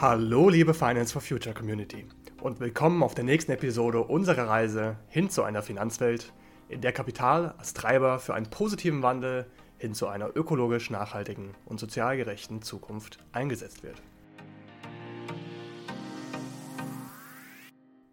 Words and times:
Hallo 0.00 0.48
liebe 0.48 0.74
Finance 0.74 1.12
for 1.12 1.20
Future 1.20 1.52
Community 1.52 2.06
und 2.40 2.60
willkommen 2.60 3.02
auf 3.02 3.16
der 3.16 3.24
nächsten 3.24 3.50
Episode 3.50 4.00
unserer 4.00 4.46
Reise 4.46 4.96
hin 5.08 5.28
zu 5.28 5.42
einer 5.42 5.60
Finanzwelt, 5.60 6.32
in 6.68 6.80
der 6.80 6.92
Kapital 6.92 7.56
als 7.58 7.74
Treiber 7.74 8.20
für 8.20 8.32
einen 8.32 8.48
positiven 8.48 9.02
Wandel 9.02 9.50
hin 9.76 9.94
zu 9.94 10.06
einer 10.06 10.36
ökologisch 10.36 10.90
nachhaltigen 10.90 11.56
und 11.64 11.80
sozial 11.80 12.16
gerechten 12.16 12.62
Zukunft 12.62 13.18
eingesetzt 13.32 13.82
wird. 13.82 14.00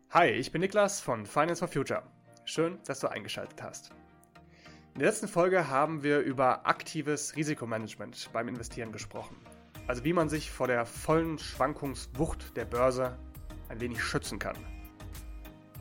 Hi, 0.10 0.30
ich 0.30 0.52
bin 0.52 0.62
Niklas 0.62 1.02
von 1.02 1.28
Finance 1.28 1.60
for 1.60 1.68
Future. 1.68 2.02
Schön, 2.46 2.80
dass 2.86 3.00
du 3.00 3.12
eingeschaltet 3.12 3.62
hast. 3.62 3.92
In 4.96 5.02
der 5.02 5.10
letzten 5.10 5.28
Folge 5.28 5.70
haben 5.70 6.02
wir 6.02 6.22
über 6.22 6.66
aktives 6.66 7.36
Risikomanagement 7.36 8.32
beim 8.34 8.48
Investieren 8.48 8.92
gesprochen. 8.92 9.36
Also 9.88 10.04
wie 10.04 10.14
man 10.14 10.30
sich 10.30 10.52
vor 10.52 10.68
der 10.68 10.86
vollen 10.86 11.38
Schwankungswucht 11.38 12.58
der 12.58 12.66
Börse 12.66 13.18
ein 13.70 13.80
wenig 13.80 14.04
schützen 14.04 14.40
kann. 14.40 14.56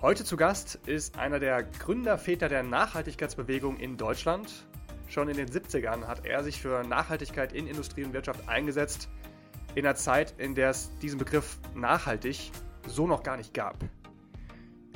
Heute 0.03 0.25
zu 0.25 0.37
Gast 0.37 0.79
ist 0.87 1.19
einer 1.19 1.39
der 1.39 1.63
Gründerväter 1.63 2.51
der 2.51 2.63
Nachhaltigkeitsbewegung 2.63 3.79
in 3.79 3.97
Deutschland. 3.97 4.67
Schon 5.09 5.29
in 5.29 5.37
den 5.39 5.49
70ern 5.49 6.07
hat 6.07 6.27
er 6.27 6.45
sich 6.45 6.61
für 6.61 6.83
Nachhaltigkeit 6.83 7.55
in 7.55 7.67
Industrie 7.67 8.05
und 8.05 8.13
Wirtschaft 8.13 8.47
eingesetzt, 8.47 9.09
in 9.75 9.87
einer 9.87 9.95
Zeit, 9.95 10.35
in 10.37 10.55
der 10.55 10.71
es 10.71 10.91
diesen 10.99 11.19
Begriff 11.19 11.59
nachhaltig 11.75 12.53
so 12.87 13.07
noch 13.07 13.23
gar 13.23 13.39
nicht 13.39 13.55
gab. 13.55 13.77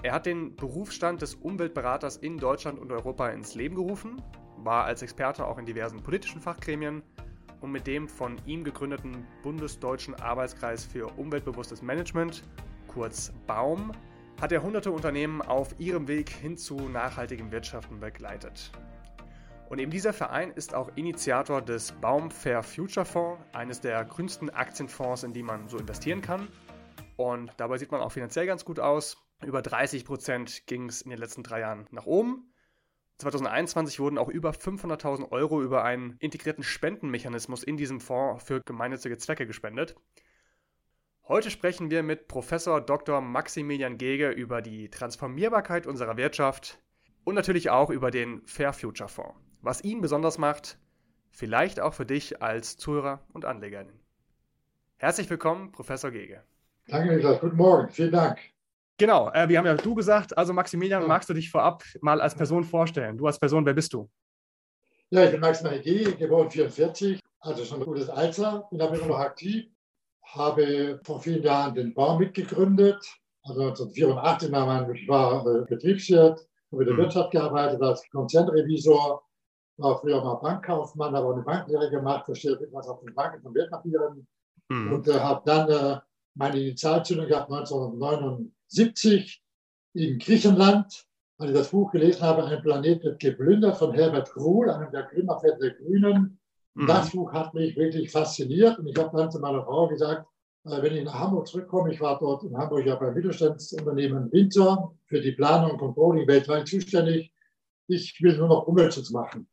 Er 0.03 0.12
hat 0.12 0.27
den 0.27 0.55
Berufsstand 0.55 1.23
des 1.23 1.34
Umweltberaters 1.34 2.19
in 2.19 2.37
Deutschland 2.37 2.79
und 2.79 2.93
Europa 2.93 3.29
ins 3.31 3.55
Leben 3.55 3.75
gerufen, 3.75 4.23
war 4.59 4.84
als 4.84 5.00
Experte 5.00 5.47
auch 5.47 5.56
in 5.56 5.65
diversen 5.65 6.03
politischen 6.03 6.41
Fachgremien 6.41 7.03
und 7.61 7.73
mit 7.73 7.87
dem 7.87 8.09
von 8.09 8.41
ihm 8.47 8.64
gegründeten 8.64 9.27
Bundesdeutschen 9.42 10.14
Arbeitskreis 10.14 10.84
für 10.84 11.06
umweltbewusstes 11.19 11.83
Management, 11.83 12.42
kurz 12.87 13.33
BAUM, 13.47 13.92
hat 14.41 14.53
er 14.53 14.62
hunderte 14.62 14.92
Unternehmen 14.92 15.42
auf 15.42 15.75
ihrem 15.78 16.06
Weg 16.06 16.31
hin 16.31 16.56
zu 16.56 16.77
nachhaltigem 16.77 17.50
Wirtschaften 17.50 17.98
begleitet. 18.00 18.70
Und 19.69 19.81
eben 19.81 19.91
dieser 19.91 20.12
Verein 20.12 20.50
ist 20.53 20.75
auch 20.75 20.91
Initiator 20.95 21.61
des 21.61 21.92
Baum 21.92 22.31
Fair 22.31 22.62
Future 22.62 23.05
Fonds, 23.05 23.42
eines 23.53 23.81
der 23.81 24.05
grünsten 24.05 24.48
Aktienfonds, 24.48 25.25
in 25.25 25.33
die 25.33 25.43
man 25.43 25.69
so 25.69 25.77
investieren 25.77 26.22
kann. 26.22 26.48
Und 27.17 27.53
dabei 27.59 27.77
sieht 27.77 27.91
man 27.91 28.00
auch 28.00 28.12
finanziell 28.12 28.47
ganz 28.47 28.65
gut 28.65 28.81
aus. 28.81 29.19
Über 29.45 29.61
30 29.61 30.05
Prozent 30.05 30.67
ging 30.67 30.89
es 30.89 31.03
in 31.03 31.11
den 31.11 31.19
letzten 31.19 31.43
drei 31.43 31.61
Jahren 31.61 31.87
nach 31.91 32.06
oben. 32.06 32.50
2021 33.19 33.98
wurden 33.98 34.16
auch 34.16 34.28
über 34.28 34.50
500.000 34.50 35.33
Euro 35.33 35.61
über 35.61 35.84
einen 35.84 36.16
integrierten 36.20 36.62
Spendenmechanismus 36.62 37.64
in 37.64 37.77
diesem 37.77 38.00
Fonds 38.00 38.44
für 38.44 38.60
gemeinnützige 38.60 39.19
Zwecke 39.19 39.47
gespendet. 39.47 39.97
Heute 41.27 41.50
sprechen 41.50 41.91
wir 41.91 42.02
mit 42.02 42.28
Professor 42.28 42.80
Dr. 42.80 43.20
Maximilian 43.20 43.98
Gege 43.98 44.30
über 44.30 44.62
die 44.62 44.88
Transformierbarkeit 44.88 45.86
unserer 45.86 46.16
Wirtschaft 46.16 46.78
und 47.25 47.34
natürlich 47.34 47.70
auch 47.70 47.91
über 47.91 48.10
den 48.10 48.41
Fair 48.47 48.72
Future 48.72 49.08
Fonds. 49.08 49.34
Was 49.60 49.82
ihn 49.82 50.00
besonders 50.00 50.38
macht, 50.38 50.78
vielleicht 51.30 51.80
auch 51.80 51.94
für 51.94 52.06
dich 52.06 52.41
als 52.41 52.77
Zuhörer 52.77 53.20
und 53.32 53.44
Anlegerin. 53.44 53.92
Herzlich 54.97 55.28
willkommen, 55.28 55.72
Professor 55.72 56.10
Gege. 56.10 56.42
Danke, 56.86 57.14
Niklas. 57.14 57.41
Guten 57.41 57.56
Morgen. 57.56 57.91
Vielen 57.91 58.12
Dank. 58.12 58.38
Genau, 58.98 59.30
äh, 59.30 59.48
wir 59.48 59.58
haben 59.58 59.66
ja 59.66 59.77
du 59.77 59.94
gesagt. 59.94 60.36
Also 60.36 60.52
Maximilian, 60.52 61.06
magst 61.06 61.28
du 61.30 61.34
dich 61.34 61.50
vorab 61.50 61.84
mal 62.00 62.20
als 62.20 62.34
Person 62.34 62.64
vorstellen? 62.64 63.16
Du 63.16 63.27
als 63.27 63.38
Person, 63.38 63.64
wer 63.64 63.74
bist 63.74 63.92
du? 63.94 64.10
Ja, 65.10 65.24
ich 65.24 65.30
bin 65.30 65.41
Maximilian 65.41 65.82
G., 65.82 66.12
geboren 66.16 66.50
44, 66.50 67.20
also 67.41 67.64
schon 67.64 67.80
ein 67.80 67.86
gutes 67.86 68.10
Alter, 68.10 68.66
bin 68.70 68.81
aber 68.81 68.97
immer 68.97 69.06
noch 69.06 69.19
aktiv, 69.20 69.66
habe 70.26 71.00
vor 71.04 71.20
vielen 71.22 71.42
Jahren 71.42 71.75
den 71.75 71.94
Bau 71.94 72.19
mitgegründet, 72.19 73.03
also 73.44 73.62
1984 73.62 74.53
war 74.53 74.66
mein, 74.66 75.62
äh, 75.62 75.64
Betriebswirt, 75.66 76.47
habe 76.72 76.82
in 76.82 76.88
der 76.88 76.94
mhm. 76.94 76.98
Wirtschaft 76.98 77.31
gearbeitet 77.31 77.81
als 77.81 78.06
Konzernrevisor, 78.10 79.22
war 79.78 79.98
früher 80.00 80.22
mal 80.22 80.34
Bankkaufmann, 80.34 81.14
habe 81.14 81.26
auch 81.28 81.32
eine 81.32 81.42
Banklehre 81.42 81.88
gemacht, 81.88 82.26
verstehe 82.26 82.53
etwas 82.53 82.88
auf 82.88 83.00
den 83.00 83.14
Banken 83.14 83.41
von 83.41 83.54
Wertpapieren 83.54 84.26
mhm. 84.69 84.92
und 84.92 85.08
äh, 85.08 85.20
habe 85.20 85.41
dann 85.47 85.70
äh, 85.70 86.00
meine 86.34 86.60
Initialzündung 86.60 87.28
gehabt 87.28 87.50
1999 87.50 88.53
70 88.69 89.43
in 89.95 90.19
Griechenland, 90.19 91.05
als 91.39 91.51
ich 91.51 91.56
das 91.56 91.71
Buch 91.71 91.91
gelesen 91.93 92.23
habe, 92.23 92.45
Ein 92.45 92.62
Planet 92.62 93.03
wird 93.03 93.21
geplündert 93.21 93.77
von 93.77 93.93
Herbert 93.93 94.31
Kruhl, 94.31 94.71
einem 94.71 94.91
der 94.91 95.05
Gründerväter 95.05 95.59
der 95.59 95.71
Grünen. 95.71 96.39
Mhm. 96.75 96.87
Das 96.87 97.11
Buch 97.11 97.33
hat 97.33 97.55
mich 97.55 97.77
wirklich 97.77 98.11
fasziniert 98.11 98.79
und 98.79 98.87
ich 98.87 98.97
habe 98.97 99.17
dann 99.17 99.31
zu 99.31 99.39
meiner 99.39 99.65
Frau 99.65 99.89
gesagt, 99.89 100.27
äh, 100.65 100.83
wenn 100.83 100.97
ich 100.97 101.05
nach 101.05 101.19
Hamburg 101.19 101.47
zurückkomme, 101.47 101.93
ich 101.93 102.01
war 102.01 102.19
dort 102.19 102.45
in 102.45 102.56
Hamburg 102.56 102.87
ja 102.87 102.97
beim 102.97 103.15
Mittelstandsunternehmen 103.15 104.31
Winter 104.33 104.93
für 105.06 105.21
die 105.21 105.33
Planung 105.33 105.73
und 105.73 105.79
Controlling 105.79 106.27
weltweit 106.27 106.69
zuständig. 106.69 107.33
Ich 107.87 108.21
will 108.21 108.37
nur 108.37 108.49
noch 108.49 108.67
Umweltschutz 108.67 109.11
machen. 109.11 109.49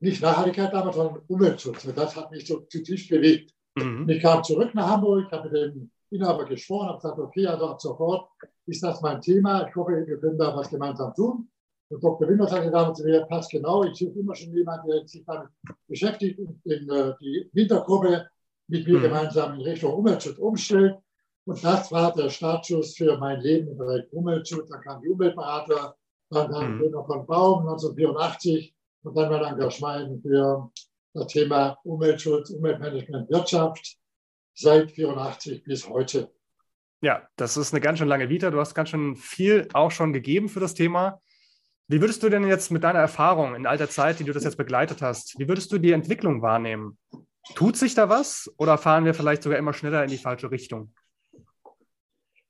Nicht 0.00 0.20
Nachhaltigkeit 0.20 0.72
damals, 0.72 0.96
sondern 0.96 1.22
Umweltschutz. 1.28 1.86
Das 1.94 2.16
hat 2.16 2.32
mich 2.32 2.46
so 2.46 2.60
zutiefst 2.60 3.08
bewegt. 3.08 3.54
Mhm. 3.76 4.08
Ich 4.08 4.20
kam 4.20 4.42
zurück 4.42 4.74
nach 4.74 4.88
Hamburg, 4.88 5.30
habe 5.30 5.48
mit 5.48 5.56
dem 5.56 5.90
Inhaber 6.12 6.44
gesprochen, 6.44 6.88
habe 6.88 6.98
gesagt, 6.98 7.18
okay, 7.18 7.46
also 7.46 7.66
ab 7.68 7.80
sofort 7.80 8.28
ist 8.66 8.82
das 8.82 9.00
mein 9.00 9.20
Thema. 9.20 9.66
Ich 9.66 9.74
hoffe, 9.74 10.04
wir 10.06 10.18
können 10.18 10.38
da 10.38 10.54
was 10.54 10.68
gemeinsam 10.68 11.14
tun. 11.14 11.48
Und 11.88 12.02
Dr. 12.02 12.28
Wimmer 12.28 12.48
sagte 12.48 12.70
damals 12.70 12.98
zu 12.98 13.04
mir, 13.04 13.22
passt 13.26 13.50
genau, 13.50 13.84
ich 13.84 13.96
suche 13.96 14.18
immer 14.18 14.34
schon 14.34 14.52
jemanden, 14.54 14.88
der 14.88 15.06
sich 15.06 15.24
damit 15.26 15.48
beschäftigt 15.86 16.38
und 16.38 16.60
in, 16.64 16.88
äh, 16.88 17.14
die 17.20 17.50
Wintergruppe 17.52 18.26
mit 18.68 18.86
mir 18.86 18.98
mhm. 18.98 19.02
gemeinsam 19.02 19.54
in 19.54 19.60
Richtung 19.60 19.92
Umweltschutz 19.92 20.38
umstellt. 20.38 20.96
Und 21.44 21.62
das 21.62 21.90
war 21.90 22.14
der 22.14 22.30
Startschuss 22.30 22.94
für 22.96 23.18
mein 23.18 23.40
Leben 23.40 23.68
im 23.68 23.76
Bereich 23.76 24.10
Umweltschutz. 24.12 24.70
Dann 24.70 24.80
kam 24.80 25.02
die 25.02 25.08
Umweltberater, 25.08 25.96
dann 26.30 26.50
kam 26.50 26.78
mhm. 26.78 26.90
noch 26.90 27.06
von 27.06 27.26
Baum 27.26 27.60
1984 27.68 28.74
und 29.02 29.16
dann 29.16 29.30
mein 29.30 29.44
Engagement 29.44 30.22
für 30.22 30.70
das 31.14 31.26
Thema 31.26 31.76
Umweltschutz, 31.84 32.50
Umweltmanagement, 32.50 33.28
Wirtschaft 33.28 33.98
seit 34.54 34.90
84 34.90 35.64
bis 35.64 35.88
heute. 35.88 36.30
Ja, 37.00 37.28
das 37.36 37.56
ist 37.56 37.72
eine 37.72 37.80
ganz 37.80 37.98
schön 37.98 38.08
lange 38.08 38.28
Vita. 38.28 38.50
Du 38.50 38.60
hast 38.60 38.74
ganz 38.74 38.90
schön 38.90 39.16
viel 39.16 39.68
auch 39.72 39.90
schon 39.90 40.12
gegeben 40.12 40.48
für 40.48 40.60
das 40.60 40.74
Thema. 40.74 41.20
Wie 41.88 42.00
würdest 42.00 42.22
du 42.22 42.28
denn 42.28 42.46
jetzt 42.46 42.70
mit 42.70 42.84
deiner 42.84 43.00
Erfahrung 43.00 43.54
in 43.54 43.66
all 43.66 43.76
der 43.76 43.90
Zeit, 43.90 44.20
die 44.20 44.24
du 44.24 44.32
das 44.32 44.44
jetzt 44.44 44.56
begleitet 44.56 45.02
hast, 45.02 45.38
wie 45.38 45.48
würdest 45.48 45.72
du 45.72 45.78
die 45.78 45.92
Entwicklung 45.92 46.40
wahrnehmen? 46.40 46.96
Tut 47.54 47.76
sich 47.76 47.94
da 47.94 48.08
was 48.08 48.50
oder 48.56 48.78
fahren 48.78 49.04
wir 49.04 49.14
vielleicht 49.14 49.42
sogar 49.42 49.58
immer 49.58 49.72
schneller 49.72 50.04
in 50.04 50.10
die 50.10 50.16
falsche 50.16 50.50
Richtung? 50.50 50.94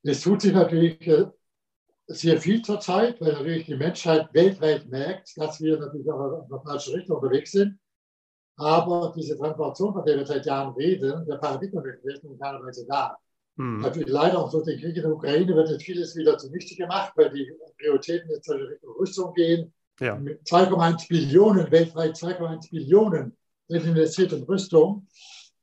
Es 0.02 0.20
tut 0.20 0.42
sich 0.42 0.52
natürlich 0.52 1.00
äh, 1.06 1.26
sehr 2.06 2.40
viel 2.40 2.62
zurzeit, 2.62 3.20
weil 3.20 3.32
natürlich 3.32 3.66
die 3.66 3.76
Menschheit 3.76 4.28
weltweit 4.34 4.86
merkt, 4.88 5.36
dass 5.36 5.60
wir 5.60 5.78
natürlich 5.78 6.10
auch 6.10 6.42
in 6.42 6.48
der 6.48 6.60
falschen 6.60 6.94
Richtung 6.94 7.16
unterwegs 7.16 7.52
sind. 7.52 7.78
Aber 8.56 9.12
diese 9.16 9.36
Transformation, 9.36 9.94
von 9.94 10.04
der 10.04 10.18
wir 10.18 10.26
seit 10.26 10.46
Jahren 10.46 10.74
reden, 10.74 11.24
der 11.26 11.36
Paradigmenwechsel 11.36 12.12
ist 12.12 12.24
in 12.24 12.38
keiner 12.38 12.62
Weise 12.62 12.86
da. 12.86 13.16
Hm. 13.56 13.80
Natürlich 13.80 14.08
leider 14.08 14.38
auch 14.38 14.50
durch 14.50 14.64
den 14.64 14.80
Krieg 14.80 14.96
in 14.96 15.02
der 15.02 15.12
Ukraine 15.12 15.54
wird 15.54 15.68
jetzt 15.68 15.84
vieles 15.84 16.16
wieder 16.16 16.38
zunichte 16.38 16.74
gemacht, 16.74 17.12
weil 17.16 17.30
die 17.30 17.50
Prioritäten 17.78 18.30
jetzt 18.30 18.48
in 18.48 18.62
Richtung 18.62 18.94
Rüstung 18.98 19.34
gehen. 19.34 19.72
Ja. 20.00 20.16
2,1 20.16 21.08
Billionen, 21.08 21.70
weltweit 21.70 22.16
2,1 22.16 22.70
Billionen 22.70 23.36
wird 23.68 23.84
investiert 23.84 24.32
in 24.32 24.42
Rüstung, 24.44 25.06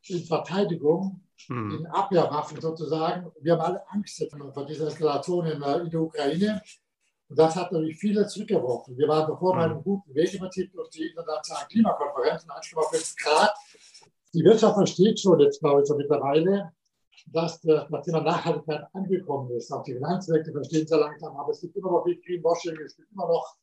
in 0.07 0.23
Verteidigung, 0.23 1.21
hm. 1.47 1.79
in 1.79 1.87
Abwehrwaffen 1.87 2.61
sozusagen. 2.61 3.31
Wir 3.41 3.53
haben 3.53 3.61
alle 3.61 3.89
Angst 3.89 4.23
vor 4.53 4.65
dieser 4.65 4.87
Eskalation 4.87 5.45
in 5.47 5.59
der 5.59 6.01
Ukraine. 6.01 6.61
Und 7.29 7.37
das 7.37 7.55
hat 7.55 7.71
natürlich 7.71 7.97
viele 7.97 8.25
zurückgeworfen. 8.27 8.97
Wir 8.97 9.07
waren 9.07 9.29
davor 9.29 9.53
bei 9.53 9.67
mhm. 9.67 9.73
einem 9.73 9.83
guten 9.83 10.13
Weg 10.15 10.33
im 10.33 10.39
Prinzip 10.39 10.73
durch 10.73 10.89
die 10.89 11.07
internationalen 11.07 11.67
Klimakonferenzen, 11.67 12.49
1,5 12.49 13.23
Grad. 13.23 13.53
Die 14.33 14.43
Wirtschaft 14.43 14.75
versteht 14.75 15.19
schon 15.19 15.39
jetzt, 15.39 15.59
glaube 15.59 15.81
ich, 15.81 15.87
so 15.87 15.95
mittlerweile, 15.95 16.73
dass 17.27 17.61
das 17.61 17.87
Thema 18.03 18.21
Nachhaltigkeit 18.21 18.87
angekommen 18.93 19.51
ist. 19.51 19.71
Auch 19.71 19.83
die 19.83 19.93
Finanzmärkte 19.93 20.51
verstehen 20.51 20.85
es 20.85 20.89
ja 20.89 20.97
langsam, 20.97 21.37
aber 21.37 21.51
es 21.51 21.61
gibt 21.61 21.75
immer 21.75 21.91
noch 21.91 22.03
viel 22.03 22.19
Greenwashing, 22.19 22.77
es 22.83 22.95
gibt 22.95 23.11
immer 23.11 23.27
noch 23.27 23.55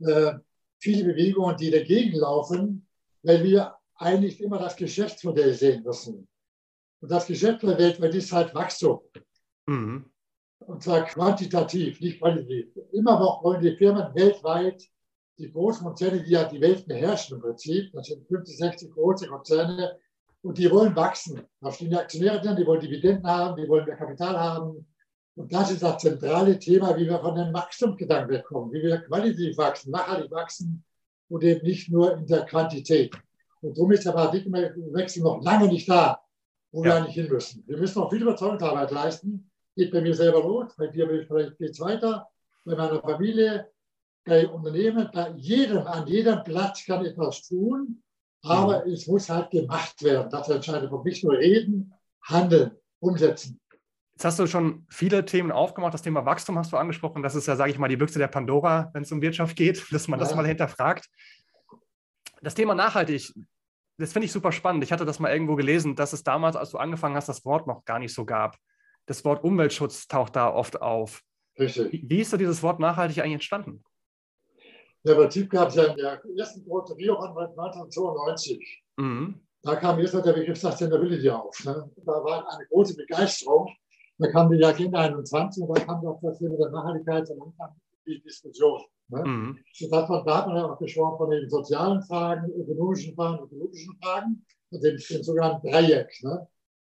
äh, 0.00 0.34
viele 0.78 1.04
Bewegungen, 1.04 1.56
die 1.56 1.70
dagegen 1.70 2.18
laufen, 2.18 2.86
weil 3.22 3.42
wir 3.42 3.74
eigentlich 3.96 4.38
immer 4.40 4.58
das 4.58 4.76
Geschäftsmodell 4.76 5.54
sehen 5.54 5.82
müssen. 5.82 6.28
Und 7.00 7.10
das 7.10 7.26
Geschäftsmodell 7.26 7.78
weltweit 7.78 8.14
ist 8.14 8.32
halt 8.32 8.54
Wachstum. 8.54 9.00
Mhm 9.66 10.10
und 10.66 10.82
zwar 10.82 11.04
quantitativ, 11.04 12.00
nicht 12.00 12.18
qualitativ. 12.18 12.66
Immer 12.92 13.18
noch 13.18 13.42
wollen 13.42 13.60
die 13.60 13.76
Firmen 13.76 14.14
weltweit, 14.14 14.82
die 15.38 15.50
großen 15.50 15.84
Konzerne, 15.84 16.22
die 16.22 16.30
ja 16.30 16.44
die 16.44 16.60
Welt 16.60 16.86
beherrschen 16.86 17.36
im 17.36 17.42
Prinzip, 17.42 17.92
das 17.92 18.06
sind 18.06 18.26
50, 18.26 18.56
60 18.56 18.92
große 18.92 19.26
Konzerne, 19.26 19.98
und 20.42 20.58
die 20.58 20.70
wollen 20.70 20.94
wachsen. 20.94 21.40
Da 21.60 21.72
stehen 21.72 21.90
die 21.90 21.96
Aktionäre 21.96 22.40
drin, 22.40 22.56
die 22.56 22.66
wollen 22.66 22.80
Dividenden 22.80 23.26
haben, 23.26 23.56
die 23.56 23.66
wollen 23.68 23.86
mehr 23.86 23.96
Kapital 23.96 24.38
haben. 24.38 24.86
Und 25.36 25.52
das 25.52 25.70
ist 25.70 25.82
das 25.82 26.02
zentrale 26.02 26.58
Thema, 26.58 26.96
wie 26.96 27.06
wir 27.06 27.18
von 27.18 27.34
dem 27.34 27.52
Wachstumsgedanken 27.52 28.30
wegkommen, 28.30 28.70
wie 28.72 28.82
wir 28.82 28.98
qualitativ 28.98 29.56
wachsen, 29.56 29.90
nachhaltig 29.90 30.30
wachsen 30.30 30.84
und 31.28 31.42
eben 31.42 31.66
nicht 31.66 31.90
nur 31.90 32.16
in 32.16 32.26
der 32.26 32.44
Quantität. 32.44 33.14
Und 33.62 33.76
darum 33.76 33.92
ist 33.92 34.04
der 34.04 34.12
Paradigmenwechsel 34.12 35.22
noch 35.22 35.42
lange 35.42 35.68
nicht 35.68 35.88
da. 35.88 36.20
wo 36.70 36.84
ja. 36.84 36.90
wir 36.90 36.96
eigentlich 36.96 37.14
hin 37.14 37.28
müssen. 37.28 37.64
Wir 37.66 37.78
müssen 37.78 37.98
noch 37.98 38.10
viel 38.10 38.22
Überzeugungsarbeit 38.22 38.90
leisten. 38.90 39.50
Geht 39.76 39.92
bei 39.92 40.00
mir 40.00 40.14
selber 40.14 40.40
los, 40.40 40.74
bei 40.76 40.86
dir 40.86 41.08
vielleicht 41.08 41.58
geht 41.58 41.70
es 41.70 41.80
weiter, 41.80 42.28
bei 42.64 42.76
meiner 42.76 43.00
Familie, 43.00 43.70
bei 44.24 44.48
Unternehmen, 44.48 45.10
bei 45.12 45.30
jedem, 45.36 45.86
an 45.86 46.06
jedem 46.06 46.42
Platz 46.44 46.84
kann 46.86 47.04
etwas 47.04 47.42
tun, 47.46 48.02
aber 48.42 48.84
mhm. 48.84 48.92
es 48.92 49.06
muss 49.06 49.28
halt 49.28 49.50
gemacht 49.50 50.02
werden. 50.02 50.30
Das 50.30 50.48
entscheidet 50.48 50.90
von 50.90 51.02
nicht 51.02 51.24
nur 51.24 51.34
reden, 51.34 51.92
handeln, 52.22 52.72
umsetzen. 53.00 53.60
Jetzt 54.14 54.24
hast 54.24 54.38
du 54.38 54.46
schon 54.46 54.86
viele 54.88 55.24
Themen 55.24 55.50
aufgemacht. 55.50 55.92
Das 55.92 56.02
Thema 56.02 56.24
Wachstum 56.24 56.56
hast 56.56 56.72
du 56.72 56.76
angesprochen. 56.76 57.22
Das 57.22 57.34
ist 57.34 57.46
ja, 57.46 57.56
sage 57.56 57.72
ich 57.72 57.78
mal, 57.78 57.88
die 57.88 57.96
Büchse 57.96 58.18
der 58.18 58.28
Pandora, 58.28 58.90
wenn 58.92 59.02
es 59.02 59.10
um 59.10 59.20
Wirtschaft 59.20 59.56
geht, 59.56 59.84
dass 59.90 60.08
man 60.08 60.20
ja. 60.20 60.24
das 60.24 60.34
mal 60.34 60.46
hinterfragt. 60.46 61.08
Das 62.40 62.54
Thema 62.54 62.74
nachhaltig, 62.74 63.32
das 63.98 64.12
finde 64.12 64.26
ich 64.26 64.32
super 64.32 64.52
spannend. 64.52 64.84
Ich 64.84 64.92
hatte 64.92 65.04
das 65.04 65.18
mal 65.18 65.32
irgendwo 65.32 65.56
gelesen, 65.56 65.96
dass 65.96 66.12
es 66.12 66.22
damals, 66.22 66.56
als 66.56 66.70
du 66.70 66.78
angefangen 66.78 67.16
hast, 67.16 67.28
das 67.28 67.44
Wort 67.44 67.66
noch 67.66 67.84
gar 67.84 67.98
nicht 67.98 68.14
so 68.14 68.24
gab. 68.24 68.56
Das 69.06 69.24
Wort 69.24 69.44
Umweltschutz 69.44 70.08
taucht 70.08 70.36
da 70.36 70.52
oft 70.52 70.80
auf. 70.80 71.22
Richtig. 71.58 72.04
Wie, 72.08 72.20
ist 72.20 72.30
so 72.30 72.36
dieses 72.36 72.62
Wort 72.62 72.80
nachhaltig 72.80 73.18
eigentlich 73.18 73.34
entstanden? 73.34 73.84
Ja, 75.02 75.12
im 75.12 75.18
Prinzip 75.18 75.50
gab 75.50 75.68
es 75.68 75.74
ja 75.74 75.84
in 75.84 75.96
der 75.96 76.20
ersten 76.36 76.64
großen 76.64 76.96
Rio-Konferenz 76.96 77.56
1992. 77.58 78.82
Mhm. 78.96 79.40
Da 79.62 79.76
kam 79.76 79.98
jetzt 79.98 80.14
der 80.14 80.32
Begriff 80.32 80.58
Sustainability 80.58 81.28
auf. 81.30 81.64
Ne? 81.64 81.90
Da 81.96 82.12
war 82.12 82.50
eine 82.50 82.66
große 82.66 82.96
Begeisterung. 82.96 83.70
Da 84.18 84.30
kam 84.30 84.50
die 84.50 84.64
Agenda 84.64 85.00
21 85.00 85.62
und 85.62 85.76
da 85.76 85.84
kam 85.84 86.06
auch 86.06 86.20
das 86.22 86.38
Thema 86.38 86.56
der 86.56 86.70
Nachhaltigkeit 86.70 87.30
am 87.30 87.42
Anfang 87.42 87.76
die 88.06 88.22
Diskussion. 88.22 88.82
Ne? 89.08 89.24
Mhm. 89.24 89.58
Das 89.80 89.92
hat, 89.92 90.26
da 90.26 90.38
hat 90.38 90.46
man 90.46 90.56
ja 90.56 90.66
auch 90.66 90.78
gesprochen 90.78 91.18
von 91.18 91.30
den 91.30 91.48
sozialen 91.48 92.02
Fragen, 92.02 92.50
ökonomischen 92.52 93.14
Fragen, 93.14 93.44
ökologischen 93.44 93.96
Fragen 94.02 94.44
und 94.70 94.84
den, 94.84 94.96
den 94.96 95.22
sogenannten 95.22 95.68
Dreieck. 95.68 96.10
Ne? 96.22 96.46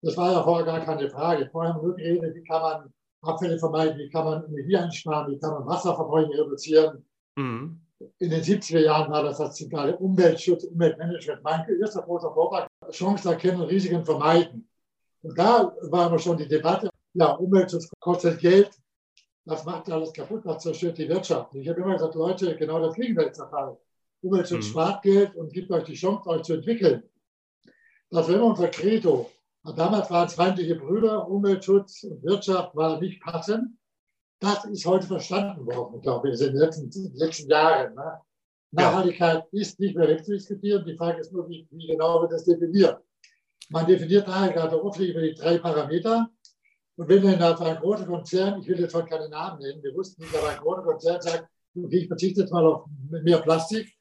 Das 0.07 0.17
war 0.17 0.31
ja 0.31 0.43
vorher 0.45 0.65
gar 0.65 0.85
keine 0.85 1.11
Frage. 1.11 1.49
Vorher 1.51 1.75
haben 1.75 1.83
wir 1.83 1.89
nur 1.89 1.97
geredet, 1.97 2.37
wie 2.37 2.45
kann 2.45 2.63
man 2.63 2.93
Abfälle 3.23 3.59
vermeiden, 3.59 3.99
wie 3.99 4.09
kann 4.09 4.25
man 4.25 4.47
Energie 4.47 4.77
einsparen, 4.77 5.33
wie 5.33 5.39
kann 5.41 5.55
man 5.55 5.67
Wasserverbräuche 5.67 6.31
reduzieren. 6.31 7.05
Mhm. 7.35 7.81
In 8.19 8.31
den 8.31 8.41
70er 8.41 8.79
Jahren 8.79 9.11
war 9.11 9.25
das 9.25 9.39
das 9.39 9.57
zentrale 9.57 9.97
Umweltschutz, 9.97 10.63
Umweltmanagement. 10.63 11.43
Mein 11.43 11.69
erster 11.81 12.03
großer 12.03 12.33
Vortrag, 12.33 12.69
Chancen 12.93 13.33
erkennen, 13.33 13.63
Risiken 13.63 14.05
vermeiden. 14.05 14.69
Und 15.23 15.37
da 15.37 15.75
war 15.91 16.07
immer 16.07 16.21
schon 16.21 16.37
die 16.37 16.47
Debatte, 16.47 16.89
ja, 17.15 17.33
Umweltschutz 17.33 17.91
kostet 17.99 18.39
Geld, 18.39 18.71
das 19.45 19.65
macht 19.65 19.91
alles 19.91 20.13
kaputt, 20.13 20.43
das 20.45 20.63
zerstört 20.63 20.99
die 20.99 21.09
Wirtschaft. 21.09 21.53
Ich 21.57 21.69
habe 21.69 21.81
immer 21.81 21.95
gesagt, 21.95 22.15
Leute, 22.15 22.55
genau 22.57 22.79
das 22.79 22.95
Gegenteil 22.95 23.27
ist 23.27 23.41
der 23.41 23.49
Fall. 23.49 23.77
Umweltschutz 24.23 24.67
mhm. 24.67 24.71
spart 24.71 25.03
Geld 25.03 25.35
und 25.35 25.53
gibt 25.53 25.73
euch 25.73 25.83
die 25.83 25.95
Chance, 25.95 26.29
euch 26.29 26.43
zu 26.43 26.53
entwickeln. 26.53 27.03
Das 28.11 28.29
wäre 28.29 28.45
unser 28.45 28.69
Credo. 28.69 29.29
Damals 29.75 30.11
waren 30.11 30.27
es 30.27 30.35
feindliche 30.35 30.77
Brüder, 30.77 31.29
Umweltschutz 31.29 32.05
und 32.05 32.23
Wirtschaft 32.23 32.77
war 32.77 33.01
nicht 33.01 33.21
passend. 33.21 33.77
Das 34.39 34.65
ist 34.67 34.87
heute 34.87 35.07
verstanden 35.07 35.67
worden, 35.67 36.01
glaube 36.03 36.31
ich, 36.31 36.41
in 36.41 36.49
den 36.49 36.57
letzten, 36.57 36.85
in 36.85 37.11
den 37.11 37.17
letzten 37.17 37.51
Jahren. 37.51 37.95
Ne? 37.95 38.21
Nachhaltigkeit 38.73 39.45
ja. 39.51 39.61
ist 39.61 39.81
nicht 39.81 39.97
mehr 39.97 40.09
wegzudiskutieren. 40.09 40.85
Die 40.85 40.97
Frage 40.97 41.21
ist 41.21 41.33
nur, 41.33 41.49
wie, 41.49 41.67
wie 41.71 41.87
genau 41.87 42.21
wird 42.21 42.33
das 42.33 42.45
definiert. 42.45 43.01
Man 43.71 43.87
definiert 43.87 44.29
Nachhaltigkeit 44.29 44.73
oft 44.75 45.01
über 45.01 45.23
die 45.23 45.35
drei 45.35 45.59
Parameter. 45.59 46.29
Und 46.97 47.09
wenn 47.09 47.23
dann 47.23 47.43
also 47.43 47.65
ein 47.65 47.77
großer 47.77 48.07
Konzern, 48.07 48.61
ich 48.61 48.69
will 48.69 48.79
jetzt 48.79 48.95
heute 48.95 49.09
keine 49.09 49.29
Namen 49.29 49.59
nennen, 49.61 49.83
wir 49.83 49.95
wussten 49.95 50.23
nicht, 50.23 50.35
aber 50.35 50.49
ein 50.49 50.59
großer 50.59 50.83
Konzern 50.83 51.21
sagt, 51.21 51.49
okay, 51.77 51.99
ich 51.99 52.09
verzichte 52.09 52.41
jetzt 52.41 52.53
mal 52.53 52.65
auf 52.67 52.87
mehr 53.09 53.39
Plastik 53.39 53.93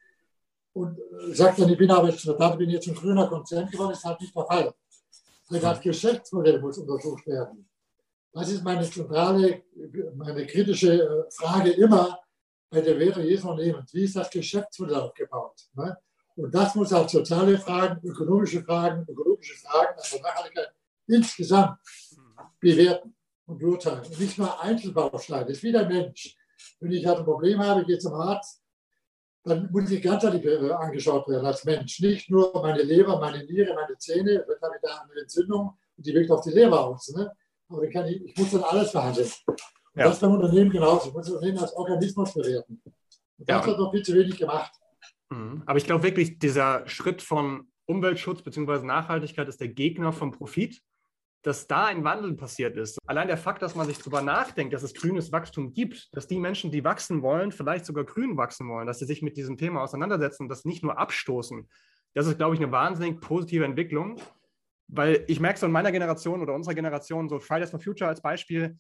und 0.73 0.97
sagt 1.31 1.59
dann, 1.59 1.69
ich 1.69 1.77
bin 1.77 1.91
aber 1.91 2.09
jetzt, 2.09 2.25
da 2.25 2.55
bin 2.55 2.69
jetzt 2.69 2.87
ein 2.87 2.95
grüner 2.95 3.27
Konzern 3.27 3.69
geworden, 3.69 3.91
ist 3.91 4.05
halt 4.05 4.19
nicht 4.21 4.35
der 4.35 4.45
Fall. 4.45 4.73
Das 5.49 5.81
Geschäftsmodell 5.81 6.59
muss 6.59 6.77
untersucht 6.77 7.27
werden. 7.27 7.69
Das 8.33 8.49
ist 8.51 8.63
meine 8.63 8.89
zentrale, 8.89 9.63
meine 10.15 10.45
kritische 10.45 11.01
äh, 11.01 11.31
Frage 11.31 11.71
immer 11.71 12.19
bei 12.69 12.81
der 12.81 12.99
Währung 12.99 13.23
jedes 13.23 13.45
Unternehmens. 13.45 13.93
Wie 13.93 14.03
ist 14.03 14.15
das 14.15 14.29
Geschäftsmodell 14.29 14.97
aufgebaut? 14.97 15.69
Ne? 15.73 15.97
Und 16.35 16.53
das 16.53 16.75
muss 16.75 16.91
als 16.91 17.11
soziale 17.11 17.57
Fragen, 17.57 18.05
ökonomische 18.05 18.61
Fragen, 18.63 19.05
ökologische 19.07 19.55
Fragen, 19.55 19.95
also 19.97 20.19
Nachhaltigkeit 20.19 20.73
insgesamt 21.07 21.79
bewerten 22.59 23.15
und 23.45 23.59
beurteilen. 23.59 24.03
Und 24.03 24.19
nicht 24.19 24.37
nur 24.37 24.61
Einzelbausteine. 24.61 25.45
Das 25.45 25.57
ist 25.57 25.63
wie 25.63 25.71
der 25.71 25.87
Mensch. 25.87 26.35
Wenn 26.79 26.91
ich 26.91 27.05
halt 27.05 27.19
ein 27.19 27.25
Problem 27.25 27.59
habe, 27.59 27.85
gehe 27.85 27.99
zum 27.99 28.13
Arzt, 28.15 28.61
dann 29.45 29.69
muss 29.71 29.91
ich 29.91 30.01
ganzheitlich 30.01 30.43
äh, 30.43 30.71
angeschaut 30.71 31.27
werden 31.27 31.45
als 31.45 31.63
Mensch. 31.63 31.99
Nicht 31.99 32.29
nur 32.29 32.51
meine 32.61 32.81
Leber, 32.81 33.19
meine 33.19 33.43
Niere, 33.45 33.75
meine 33.75 33.97
Zähne, 33.97 34.43
dann 34.47 34.57
habe 34.61 34.75
ich 34.75 34.81
da 34.81 35.01
eine 35.09 35.21
Entzündung 35.21 35.77
und 35.95 36.05
die 36.05 36.13
wirkt 36.13 36.31
auf 36.31 36.41
die 36.41 36.49
Leber 36.49 36.87
aus. 36.87 37.13
Ne? 37.15 37.31
Aber 37.69 37.83
ich, 37.83 37.95
ich, 37.95 38.37
muss 38.37 38.51
dann 38.51 38.63
alles 38.63 38.91
behandeln. 38.91 39.29
Und 39.45 39.57
ja. 39.95 40.09
das 40.09 40.19
beim 40.19 40.31
Unternehmen 40.31 40.71
genauso. 40.71 41.09
Ich 41.09 41.13
muss 41.13 41.27
das 41.27 41.35
Unternehmen 41.35 41.59
als 41.59 41.73
Organismus 41.73 42.33
bewerten. 42.33 42.81
Und 42.83 43.49
das 43.49 43.61
ja. 43.61 43.65
wird 43.65 43.79
noch 43.79 43.91
viel 43.91 44.03
zu 44.03 44.13
wenig 44.15 44.37
gemacht. 44.37 44.71
Mhm. 45.29 45.63
Aber 45.65 45.77
ich 45.77 45.85
glaube 45.85 46.03
wirklich, 46.03 46.39
dieser 46.39 46.87
Schritt 46.87 47.21
von 47.21 47.67
Umweltschutz 47.85 48.41
bzw. 48.41 48.83
Nachhaltigkeit 48.83 49.47
ist 49.47 49.61
der 49.61 49.69
Gegner 49.69 50.11
vom 50.11 50.31
Profit, 50.31 50.81
dass 51.45 51.67
da 51.67 51.85
ein 51.85 52.03
Wandel 52.03 52.33
passiert 52.33 52.75
ist. 52.75 52.97
Allein 53.05 53.27
der 53.27 53.37
Fakt, 53.37 53.61
dass 53.61 53.75
man 53.75 53.85
sich 53.85 53.99
darüber 53.99 54.23
nachdenkt, 54.23 54.73
dass 54.73 54.81
es 54.81 54.95
grünes 54.95 55.31
Wachstum 55.31 55.73
gibt, 55.73 56.09
dass 56.15 56.25
die 56.25 56.39
Menschen, 56.39 56.71
die 56.71 56.83
wachsen 56.83 57.21
wollen, 57.21 57.51
vielleicht 57.51 57.85
sogar 57.85 58.03
grün 58.03 58.35
wachsen 58.35 58.67
wollen, 58.67 58.87
dass 58.87 58.97
sie 58.97 59.05
sich 59.05 59.21
mit 59.21 59.37
diesem 59.37 59.55
Thema 59.55 59.83
auseinandersetzen 59.83 60.43
und 60.43 60.49
das 60.49 60.65
nicht 60.65 60.81
nur 60.81 60.97
abstoßen, 60.97 61.69
das 62.15 62.25
ist, 62.25 62.37
glaube 62.37 62.55
ich, 62.55 62.61
eine 62.61 62.71
wahnsinnig 62.71 63.21
positive 63.21 63.63
Entwicklung. 63.63 64.19
Weil 64.87 65.23
ich 65.27 65.39
merke 65.39 65.59
so 65.59 65.65
in 65.67 65.71
meiner 65.71 65.91
Generation 65.91 66.41
oder 66.41 66.53
unserer 66.53 66.73
Generation, 66.73 67.29
so 67.29 67.39
Fridays 67.39 67.69
for 67.71 67.79
Future 67.79 68.09
als 68.09 68.21
Beispiel, 68.21 68.77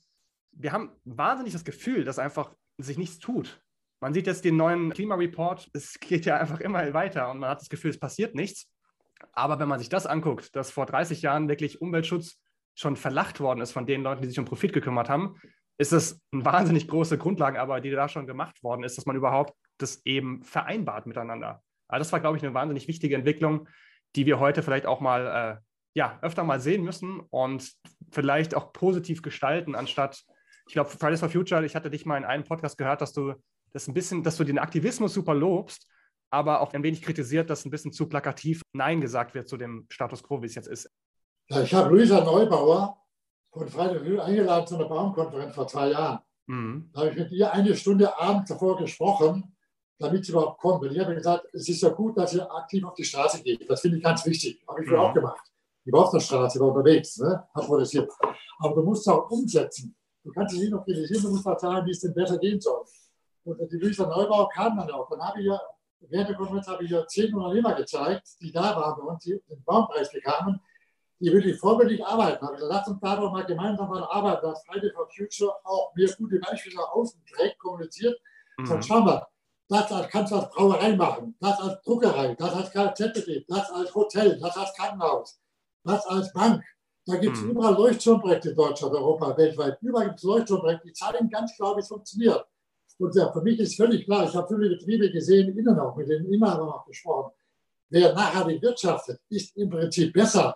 wir 0.51 0.71
haben 0.71 0.91
wahnsinnig 1.03 1.53
das 1.53 1.65
Gefühl, 1.65 2.03
dass 2.03 2.17
einfach 2.17 2.55
sich 2.77 2.97
nichts 2.97 3.19
tut. 3.19 3.61
Man 3.99 4.13
sieht 4.13 4.25
jetzt 4.25 4.45
den 4.45 4.55
neuen 4.55 4.91
Klimareport, 4.91 5.69
es 5.73 5.99
geht 5.99 6.25
ja 6.25 6.37
einfach 6.37 6.61
immer 6.61 6.93
weiter 6.93 7.29
und 7.29 7.39
man 7.39 7.49
hat 7.49 7.61
das 7.61 7.69
Gefühl, 7.69 7.91
es 7.91 7.99
passiert 7.99 8.33
nichts. 8.33 8.71
Aber 9.33 9.59
wenn 9.59 9.67
man 9.67 9.79
sich 9.79 9.89
das 9.89 10.05
anguckt, 10.07 10.55
dass 10.55 10.71
vor 10.71 10.85
30 10.85 11.21
Jahren 11.21 11.49
wirklich 11.49 11.81
Umweltschutz 11.81 12.39
schon 12.75 12.95
verlacht 12.95 13.39
worden 13.39 13.61
ist 13.61 13.71
von 13.71 13.85
den 13.85 14.03
Leuten, 14.03 14.21
die 14.21 14.27
sich 14.27 14.39
um 14.39 14.45
Profit 14.45 14.73
gekümmert 14.73 15.09
haben, 15.09 15.35
ist 15.77 15.93
es 15.93 16.21
eine 16.31 16.45
wahnsinnig 16.45 16.87
große 16.87 17.17
Grundlagenarbeit, 17.17 17.83
die 17.83 17.91
da 17.91 18.07
schon 18.07 18.27
gemacht 18.27 18.63
worden 18.63 18.83
ist, 18.83 18.97
dass 18.97 19.05
man 19.05 19.15
überhaupt 19.15 19.53
das 19.77 20.05
eben 20.05 20.43
vereinbart 20.43 21.05
miteinander. 21.05 21.61
Also 21.87 22.01
das 22.01 22.11
war, 22.11 22.19
glaube 22.19 22.37
ich, 22.37 22.43
eine 22.43 22.53
wahnsinnig 22.53 22.87
wichtige 22.87 23.15
Entwicklung, 23.15 23.67
die 24.15 24.25
wir 24.25 24.39
heute 24.39 24.63
vielleicht 24.63 24.85
auch 24.85 25.01
mal 25.01 25.59
äh, 25.59 25.61
ja, 25.93 26.19
öfter 26.21 26.43
mal 26.43 26.59
sehen 26.59 26.83
müssen 26.83 27.21
und 27.29 27.71
vielleicht 28.11 28.55
auch 28.55 28.73
positiv 28.73 29.21
gestalten, 29.21 29.75
anstatt, 29.75 30.23
ich 30.67 30.73
glaube, 30.73 30.89
Fridays 30.89 31.19
for 31.19 31.29
Future, 31.29 31.65
ich 31.65 31.75
hatte 31.75 31.89
dich 31.89 32.05
mal 32.05 32.17
in 32.17 32.25
einem 32.25 32.43
Podcast 32.43 32.77
gehört, 32.77 33.01
dass 33.01 33.13
du 33.13 33.33
das 33.71 33.87
ein 33.87 33.93
bisschen, 33.93 34.23
dass 34.23 34.37
du 34.37 34.43
den 34.43 34.59
Aktivismus 34.59 35.13
super 35.13 35.33
lobst, 35.33 35.87
aber 36.31 36.61
auch 36.61 36.73
ein 36.73 36.83
wenig 36.83 37.01
kritisiert, 37.01 37.49
dass 37.49 37.65
ein 37.65 37.71
bisschen 37.71 37.93
zu 37.93 38.09
plakativ 38.09 38.61
Nein 38.73 38.99
gesagt 38.99 39.35
wird 39.35 39.47
zu 39.47 39.57
dem 39.57 39.85
Status 39.89 40.23
quo, 40.23 40.41
wie 40.41 40.47
es 40.47 40.55
jetzt 40.55 40.67
ist. 40.67 40.89
Ja, 41.47 41.61
ich 41.61 41.73
habe 41.73 41.89
Luisa 41.89 42.23
Neubauer 42.23 42.97
von 43.51 43.67
Future 43.67 44.23
eingeladen 44.23 44.65
zu 44.65 44.75
einer 44.75 44.85
Baumkonferenz 44.85 45.53
vor 45.53 45.67
zwei 45.67 45.89
Jahren. 45.89 46.19
Mhm. 46.47 46.89
Da 46.91 47.01
habe 47.01 47.11
ich 47.11 47.17
mit 47.17 47.31
ihr 47.31 47.51
eine 47.53 47.75
Stunde 47.75 48.17
abends 48.19 48.49
davor 48.49 48.77
gesprochen, 48.77 49.55
damit 49.99 50.25
sie 50.25 50.31
überhaupt 50.31 50.59
kommt. 50.59 50.83
Und 50.83 50.91
ich 50.91 50.99
habe 50.99 51.13
gesagt, 51.13 51.45
es 51.53 51.69
ist 51.69 51.81
ja 51.81 51.89
gut, 51.89 52.17
dass 52.17 52.33
ihr 52.33 52.51
aktiv 52.51 52.83
auf 52.83 52.95
die 52.95 53.03
Straße 53.03 53.43
geht. 53.43 53.69
Das 53.69 53.81
finde 53.81 53.97
ich 53.97 54.03
ganz 54.03 54.25
wichtig. 54.25 54.63
Habe 54.67 54.83
ich 54.83 54.89
mhm. 54.89 54.97
auch 54.97 55.13
gemacht. 55.13 55.51
Die 55.85 55.91
war 55.91 56.05
auf 56.05 56.11
der 56.11 56.19
Straße, 56.19 56.59
war 56.59 56.69
unterwegs, 56.69 57.17
ne? 57.17 57.47
hat 57.53 57.65
produziert. 57.65 58.11
Aber 58.57 58.75
du 58.75 58.81
musst 58.81 59.07
es 59.07 59.13
auch 59.13 59.29
umsetzen. 59.29 59.95
Du 60.23 60.31
kannst 60.31 60.55
es 60.55 60.61
nicht 60.61 60.71
noch 60.71 60.83
kritisieren, 60.83 61.21
du 61.21 61.29
musst 61.29 61.45
auch 61.45 61.59
sagen, 61.59 61.85
wie 61.85 61.91
es 61.91 61.99
denn 61.99 62.13
besser 62.15 62.39
gehen 62.39 62.59
soll. 62.59 62.83
Und 63.43 63.71
die 63.71 63.77
Luisa 63.77 64.07
Neubau 64.07 64.47
kam 64.47 64.75
dann 64.75 64.89
auch. 64.89 65.07
Dann 65.07 65.21
habe 65.21 65.39
ich 65.39 65.45
ja, 65.45 65.61
während 65.99 66.29
der 66.29 66.35
Konferenz 66.35 66.67
habe 66.67 66.83
ich 66.83 66.89
ja 66.89 67.05
zehn 67.05 67.31
Unternehmer 67.35 67.75
gezeigt, 67.75 68.29
die 68.41 68.51
da 68.51 68.75
waren 68.75 68.99
bei 68.99 69.11
uns, 69.13 69.23
die 69.23 69.39
den 69.47 69.63
Baumpreis 69.63 70.11
bekamen, 70.11 70.59
die 71.19 71.31
wirklich 71.31 71.57
vorbildlich 71.57 72.05
arbeiten. 72.05 72.43
Aber 72.43 72.55
also 72.55 72.67
lass 72.67 72.87
uns 72.87 72.99
da 73.01 73.15
doch 73.15 73.31
mal 73.31 73.45
gemeinsam 73.45 73.89
daran 73.89 74.03
arbeiten, 74.03 74.45
dass 74.45 74.65
Friday 74.65 74.91
for 74.91 75.07
Future 75.09 75.53
auch 75.63 75.93
mehr 75.95 76.09
gute 76.17 76.39
Beispiele 76.39 76.75
nach 76.75 76.91
außen 76.93 77.21
trägt, 77.33 77.59
kommuniziert. 77.59 78.19
Mhm. 78.57 78.69
Dann 78.69 78.83
schauen 78.83 79.05
wir, 79.05 79.27
das 79.67 80.09
kannst 80.09 80.31
du 80.31 80.37
als 80.37 80.49
Brauerei 80.51 80.95
machen, 80.95 81.35
das 81.39 81.59
als 81.59 81.81
Druckerei, 81.81 82.35
das 82.35 82.53
als 82.53 82.71
Kfz-Betrieb, 82.71 83.45
das 83.47 83.71
als 83.71 83.95
Hotel, 83.95 84.39
das 84.39 84.55
als 84.55 84.73
Krankenhaus 84.75 85.39
das 85.85 86.05
als 86.07 86.33
Bank. 86.33 86.63
Da 87.05 87.17
gibt 87.17 87.37
es 87.37 87.43
mhm. 87.43 87.51
überall 87.51 87.75
Leuchtturmprojekte 87.75 88.49
in 88.49 88.55
Deutschland, 88.55 88.93
Europa, 88.93 89.37
weltweit. 89.37 89.77
Überall 89.81 90.07
gibt 90.07 90.17
es 90.17 90.23
Leuchtturmprojekte, 90.23 90.87
die 90.87 90.93
zeigen 90.93 91.29
ganz 91.29 91.55
klar, 91.55 91.75
wie 91.75 91.81
es 91.81 91.87
funktioniert. 91.87 92.45
Und 92.97 93.15
ja, 93.15 93.31
für 93.31 93.41
mich 93.41 93.59
ist 93.59 93.75
völlig 93.75 94.05
klar, 94.05 94.27
ich 94.27 94.35
habe 94.35 94.47
viele 94.47 94.69
Betriebe 94.75 95.11
gesehen, 95.11 95.55
innen 95.55 95.79
auch, 95.79 95.95
mit 95.95 96.09
den 96.09 96.25
Inhabern 96.25 96.69
auch 96.69 96.85
gesprochen. 96.85 97.31
Wer 97.89 98.13
nachhaltig 98.13 98.61
wirtschaftet, 98.61 99.19
ist 99.29 99.55
im 99.55 99.69
Prinzip 99.69 100.13
besser. 100.13 100.55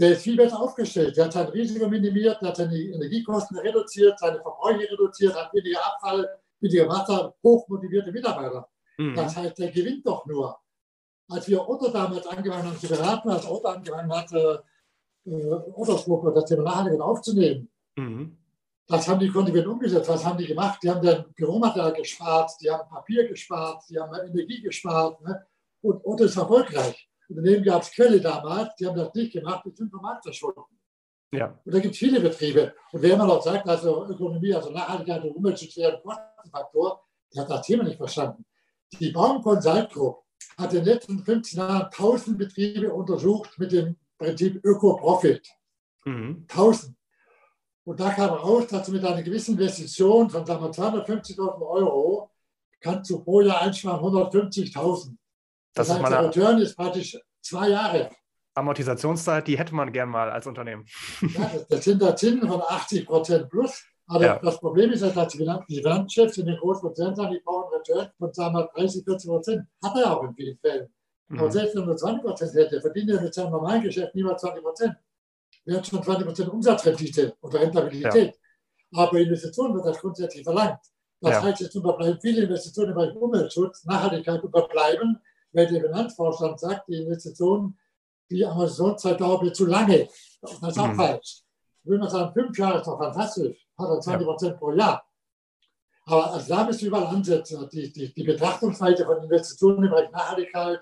Der 0.00 0.12
ist 0.12 0.22
viel 0.22 0.36
besser 0.36 0.60
aufgestellt. 0.60 1.16
Der 1.16 1.26
hat 1.26 1.32
sein 1.34 1.48
Risiko 1.48 1.86
minimiert, 1.88 2.40
der 2.40 2.48
hat 2.48 2.56
seine 2.56 2.76
Energiekosten 2.76 3.58
reduziert, 3.58 4.18
seine 4.18 4.40
Verbräuche 4.40 4.90
reduziert, 4.90 5.34
hat 5.34 5.52
weniger 5.52 5.84
Abfall, 5.86 6.26
weniger 6.60 6.88
Wasser, 6.88 7.34
hochmotivierte 7.44 8.10
Mitarbeiter. 8.10 8.68
Mhm. 8.98 9.14
Das 9.14 9.36
heißt, 9.36 9.58
der 9.58 9.70
gewinnt 9.70 10.06
doch 10.06 10.24
nur 10.26 10.58
als 11.30 11.48
wir 11.48 11.66
Otto 11.68 11.90
damals 11.90 12.26
angefangen 12.26 12.66
haben 12.66 12.78
zu 12.78 12.88
beraten, 12.88 13.30
als 13.30 13.46
Otto 13.46 13.68
angefangen 13.68 14.12
hat, 14.12 14.32
äh, 14.32 14.58
Ottersgruppe, 15.74 16.32
das 16.34 16.44
Thema 16.46 16.64
Nachhaltigkeit 16.64 17.00
aufzunehmen. 17.00 17.70
Mhm. 17.96 18.36
Das 18.86 19.06
haben 19.06 19.20
die 19.20 19.28
konsequent 19.28 19.68
umgesetzt. 19.68 20.08
Was 20.08 20.24
haben 20.24 20.38
die 20.38 20.46
gemacht? 20.46 20.80
Die 20.82 20.90
haben 20.90 21.04
dann 21.04 21.32
Büromaterial 21.34 21.92
gespart, 21.92 22.50
die 22.60 22.68
haben 22.68 22.88
Papier 22.88 23.28
gespart, 23.28 23.84
die 23.88 23.98
haben 23.98 24.12
Energie 24.12 24.60
gespart. 24.60 25.20
Ne? 25.22 25.46
Und 25.82 26.04
Otto 26.04 26.24
ist 26.24 26.36
erfolgreich. 26.36 27.08
Und 27.30 27.36
daneben 27.36 27.62
gab 27.62 27.82
es 27.82 27.92
Quelle 27.92 28.20
damals, 28.20 28.74
die 28.74 28.86
haben 28.86 28.96
das 28.96 29.14
nicht 29.14 29.32
gemacht, 29.32 29.64
die 29.64 29.70
sind 29.70 29.90
vom 29.90 30.02
Markt 30.02 30.24
verschwunden. 30.24 30.62
Ja. 31.32 31.56
Und 31.64 31.72
da 31.72 31.78
gibt 31.78 31.94
es 31.94 31.98
viele 31.98 32.18
Betriebe. 32.18 32.74
Und 32.90 33.02
wer 33.02 33.14
immer 33.14 33.26
noch 33.26 33.40
sagt, 33.40 33.68
also 33.68 34.04
Ökonomie, 34.06 34.52
also 34.52 34.70
Nachhaltigkeit 34.70 35.22
und 35.22 35.36
Umweltschutz 35.36 35.76
wäre 35.76 35.96
ein 35.96 36.02
Kostenfaktor, 36.02 37.04
der 37.32 37.42
hat 37.42 37.50
das 37.50 37.66
Thema 37.66 37.84
nicht 37.84 37.98
verstanden. 37.98 38.44
Die 38.98 39.12
Baumkonsult 39.12 39.90
Group 39.90 40.24
hat 40.58 40.72
in 40.72 40.80
den 40.80 40.86
letzten 40.86 41.24
15 41.24 41.60
Jahren 41.60 41.84
1000 41.84 42.36
Betriebe 42.36 42.92
untersucht 42.92 43.56
mit 43.58 43.70
dem 43.70 43.96
Prinzip 44.18 44.64
Öko-Profit. 44.64 45.48
Mhm. 46.06 46.46
1000. 46.48 46.96
Und 47.84 48.00
da 48.00 48.10
kam 48.10 48.30
raus, 48.30 48.66
dass 48.66 48.86
du 48.86 48.92
mit 48.92 49.04
einer 49.04 49.22
gewissen 49.22 49.52
Investition 49.52 50.28
von 50.28 50.44
250.000 50.44 51.64
Euro 51.64 52.30
kannst 52.80 53.08
du 53.10 53.22
pro 53.22 53.40
Jahr 53.42 53.62
einsparen 53.62 54.00
150.000. 54.00 55.16
Das, 55.74 55.88
das 55.88 56.00
heißt, 56.00 56.12
der 56.12 56.24
Return 56.24 56.58
ist 56.58 56.76
praktisch 56.76 57.18
zwei 57.40 57.68
Jahre. 57.68 58.10
Amortisationszeit, 58.54 59.46
die 59.46 59.58
hätte 59.58 59.74
man 59.74 59.92
gern 59.92 60.08
mal 60.08 60.30
als 60.30 60.46
Unternehmen. 60.46 60.84
Ja, 61.34 61.50
das, 61.52 61.66
das 61.68 61.84
sind 61.84 62.02
da 62.02 62.14
Zinsen 62.16 62.48
von 62.48 62.60
80 62.60 63.06
Prozent 63.06 63.48
plus. 63.48 63.84
Aber 64.06 64.24
ja. 64.24 64.38
das 64.40 64.58
Problem 64.58 64.90
ist, 64.90 65.02
dass 65.02 65.32
die 65.32 65.38
Finanzchefs 65.76 66.36
in 66.38 66.46
den 66.46 66.56
großen 66.56 66.82
Konzernen 66.82 67.14
sagen, 67.14 67.32
die 67.32 67.40
brauchen 67.44 67.72
Return 67.72 68.08
von 68.18 68.32
sagen 68.32 68.54
wir, 68.56 68.68
30, 68.74 69.04
40 69.04 69.30
Prozent. 69.30 69.66
Hat 69.84 69.96
er 69.96 70.16
auch 70.16 70.24
in 70.24 70.34
vielen 70.34 70.58
Fällen. 70.58 70.92
Mhm. 71.28 71.38
Aber 71.38 71.50
selbst 71.52 71.76
wenn 71.76 71.82
er 71.82 71.86
nur 71.86 71.96
20 71.96 72.22
Prozent 72.24 72.54
hätte, 72.54 72.80
verdient 72.80 73.10
er 73.10 73.20
mit 73.20 73.32
seinem 73.32 73.52
normalen 73.52 73.82
Geschäft 73.82 74.14
niemals 74.16 74.40
20 74.42 74.62
Prozent. 74.62 74.96
Wir 75.64 75.76
haben 75.76 75.84
schon 75.84 76.02
20 76.02 76.26
Prozent 76.26 76.48
Umsatzrendite 76.48 77.34
oder 77.40 77.60
Rentabilität. 77.60 78.34
Ja. 78.90 79.02
Aber 79.02 79.20
Investitionen 79.20 79.74
wird 79.74 79.86
das 79.86 80.00
grundsätzlich 80.00 80.42
verlangt. 80.42 80.80
Das 81.20 81.34
ja. 81.34 81.42
heißt, 81.42 81.60
es 81.60 81.76
unterbleiben 81.76 82.18
viele 82.20 82.42
Investitionen 82.42 82.90
im 82.90 82.96
Bereich 82.96 83.14
Umweltschutz, 83.14 83.84
Nachhaltigkeit 83.84 84.42
unterbleiben, 84.42 85.20
weil 85.52 85.66
der 85.66 85.82
Finanzvorstand 85.82 86.60
sagt, 86.60 86.88
die 86.88 86.96
Investitionen, 86.96 87.78
die 88.30 88.44
Amortisationszeit 88.44 89.20
dauert 89.20 89.56
zu 89.56 89.66
lange. 89.66 90.08
Das 90.40 90.52
ist 90.52 90.78
auch 90.78 90.88
mhm. 90.88 90.96
falsch. 90.96 91.42
Wenn 91.82 91.98
man 91.98 92.10
sagen, 92.10 92.32
fünf 92.32 92.58
Jahre 92.58 92.78
ist 92.78 92.86
doch 92.86 92.98
fantastisch, 92.98 93.66
hat 93.78 93.88
er 93.88 94.00
20 94.00 94.26
Prozent 94.26 94.52
ja. 94.52 94.58
pro 94.58 94.72
Jahr. 94.72 95.04
Aber 96.04 96.32
also 96.32 96.48
da 96.48 96.64
müssen 96.64 96.80
wir 96.82 96.88
überall 96.88 97.06
ansetzen. 97.06 97.68
Die, 97.72 97.92
die, 97.92 98.12
die 98.12 98.22
Betrachtungsweise 98.22 99.04
von 99.04 99.22
Investitionen 99.22 99.84
im 99.84 99.90
Bereich 99.90 100.10
Nachhaltigkeit 100.10 100.80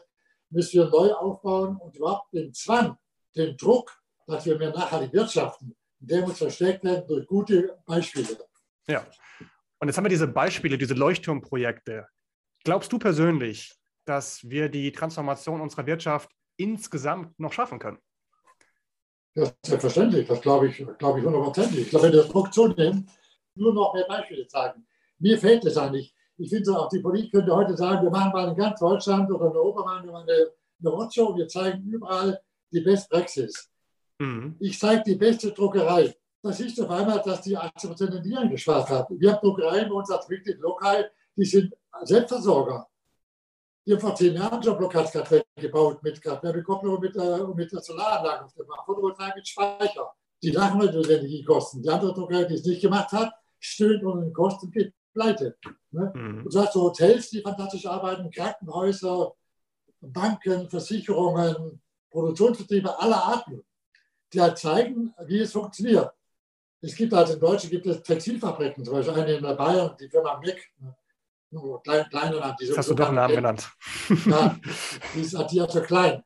müssen 0.51 0.81
wir 0.81 0.89
neu 0.89 1.13
aufbauen 1.13 1.77
und 1.77 1.95
überhaupt 1.97 2.33
den 2.33 2.53
Zwang, 2.53 2.97
den 3.37 3.57
Druck, 3.57 3.93
dass 4.27 4.45
wir 4.47 4.59
mehr 4.59 4.71
nachhaltig 4.71 5.13
wirtschaften, 5.13 5.77
der 5.99 6.23
muss 6.23 6.39
verstärkt 6.39 6.85
werden 6.85 7.07
durch 7.07 7.27
gute 7.27 7.79
Beispiele. 7.87 8.39
Ja. 8.87 9.07
Und 9.81 9.89
jetzt 9.89 9.97
haben 9.97 10.05
wir 10.05 10.11
diese 10.11 10.29
Beispiele, 10.29 10.79
diese 10.79 10.95
Leuchtturmprojekte. 10.95 12.07
Glaubst 12.65 12.93
du 12.93 12.99
persönlich, 12.99 13.78
dass 14.09 14.49
wir 14.49 14.69
die 14.69 14.93
Transformation 14.93 15.61
unserer 15.61 15.87
Wirtschaft 15.87 16.31
insgesamt 16.57 17.39
noch 17.39 17.53
schaffen 17.53 17.79
können? 17.79 17.99
Ja, 19.35 19.51
selbstverständlich. 19.65 20.27
Das 20.27 20.41
glaube 20.41 20.69
ich, 20.69 20.85
glaube 20.99 21.21
ich 21.21 21.25
hundertprozentig. 21.25 21.81
Ich 21.81 21.91
glaube, 21.91 22.07
wenn 22.07 22.13
wir 22.13 22.23
das 22.23 22.31
Druck 22.31 22.53
zunehmen, 22.53 23.09
nur 23.55 23.75
noch 23.75 23.95
mehr 23.95 24.07
Beispiele 24.09 24.47
zeigen. 24.47 24.87
Mir 25.19 25.39
fehlt 25.39 25.65
es 25.65 25.77
eigentlich. 25.77 26.15
Ich 26.37 26.51
finde 26.51 26.79
auch, 26.79 26.89
die 26.89 27.01
Politik 27.01 27.33
könnte 27.33 27.55
heute 27.55 27.77
sagen, 27.77 28.03
wir 28.03 28.11
machen 28.11 28.33
mal 28.33 28.49
in 28.49 28.57
ganz 28.57 28.81
Deutschland 28.81 29.31
oder 29.31 29.47
in 29.47 29.57
Europa 29.57 29.85
mal 29.85 29.99
eine, 29.99 30.13
eine 30.13 30.89
Roadshow 30.89 31.27
und 31.27 31.39
wir 31.39 31.49
zeigen 31.49 31.83
überall 31.85 32.41
die 32.71 32.81
Best 32.81 33.11
Praxis. 33.11 33.71
Mhm. 34.19 34.57
Ich 34.61 34.79
zeige 34.79 35.03
die 35.05 35.17
beste 35.17 35.53
Druckerei. 35.53 36.15
Das 36.43 36.61
ist 36.61 36.81
auf 36.81 36.91
einmal, 36.91 37.21
dass 37.23 37.43
die 37.43 37.57
80 37.57 37.91
Prozent 37.91 38.15
in 38.15 38.23
Nieren 38.23 38.49
gespart 38.49 38.89
haben. 38.89 39.21
Wir 39.21 39.33
haben 39.33 39.41
Druckereien 39.41 39.89
bei 39.89 39.95
uns 39.95 40.11
als 40.11 40.29
Mitglied 40.29 40.59
lokal, 40.61 41.11
die 41.37 41.45
sind 41.45 41.75
Selbstversorger. 42.03 42.89
Die 43.89 43.95
haben 43.95 44.01
vor 44.01 44.15
zehn 44.15 44.35
Jahren 44.35 44.63
schon 44.63 44.77
Blockadkraftwerke 44.77 45.47
gebaut 45.57 46.03
mit 46.03 46.21
Kraftwerkekopplung 46.21 46.97
und 46.97 47.01
mit, 47.01 47.17
äh, 47.17 47.39
mit 47.55 47.73
der 47.73 47.81
Solaranlage 47.81 48.45
auf 48.45 48.53
dem 48.53 48.67
Dach, 48.67 48.85
Photovoltaik 48.85 49.37
mit 49.37 49.49
Speicher. 49.49 50.13
Die 50.43 50.51
lachen 50.51 50.79
mit 50.79 50.93
den 50.93 51.05
Energiekosten. 51.05 51.83
Die 51.83 51.89
andere 51.89 52.13
Druckerei, 52.13 52.45
die 52.45 52.55
es 52.57 52.67
nicht 52.67 52.83
gemacht 52.83 53.11
hat, 53.13 53.33
stöhnt 53.59 54.05
unter 54.05 54.27
den 54.27 54.35
Kosten, 54.35 54.71
geht 54.71 54.93
pleite. 55.15 55.57
Ne? 55.91 56.13
Mhm. 56.15 56.45
Und 56.45 56.55
du 56.55 56.61
hast 56.61 56.75
so 56.75 56.83
Hotels, 56.83 57.31
die 57.31 57.41
fantastisch 57.41 57.87
arbeiten, 57.87 58.31
Krankenhäuser, 58.31 59.33
Banken, 60.03 60.69
Versicherungen, 60.69 61.81
Produktionsbetriebe 62.11 63.01
aller 63.01 63.25
Arten 63.25 63.65
die 64.33 64.41
halt 64.41 64.59
zeigen, 64.59 65.15
wie 65.27 65.41
es 65.41 65.53
funktioniert. 65.53 66.13
Es 66.81 66.95
gibt 66.95 67.13
also 67.13 67.35
in 67.35 67.41
Deutschland 67.41 67.71
gibt 67.71 67.87
es 67.87 68.03
Textilfabriken, 68.03 68.85
zum 68.85 68.95
Beispiel 68.95 69.15
eine 69.15 69.33
in 69.33 69.57
Bayern, 69.57 69.97
die 69.99 70.09
Firma 70.09 70.39
Mick, 70.39 70.71
nur 70.79 70.95
klein, 71.83 72.07
kleiner 72.11 72.57
Die 72.61 72.67
das 72.67 72.79
hast 72.79 72.91
du 72.91 72.95
doch 72.95 73.07
einen 73.07 73.17
Namen 73.17 73.35
genannt. 73.35 73.71
Ja, 74.27 74.59
die 75.15 75.21
ist 75.21 75.37
die 75.51 75.67
so 75.69 75.81
klein. 75.83 76.23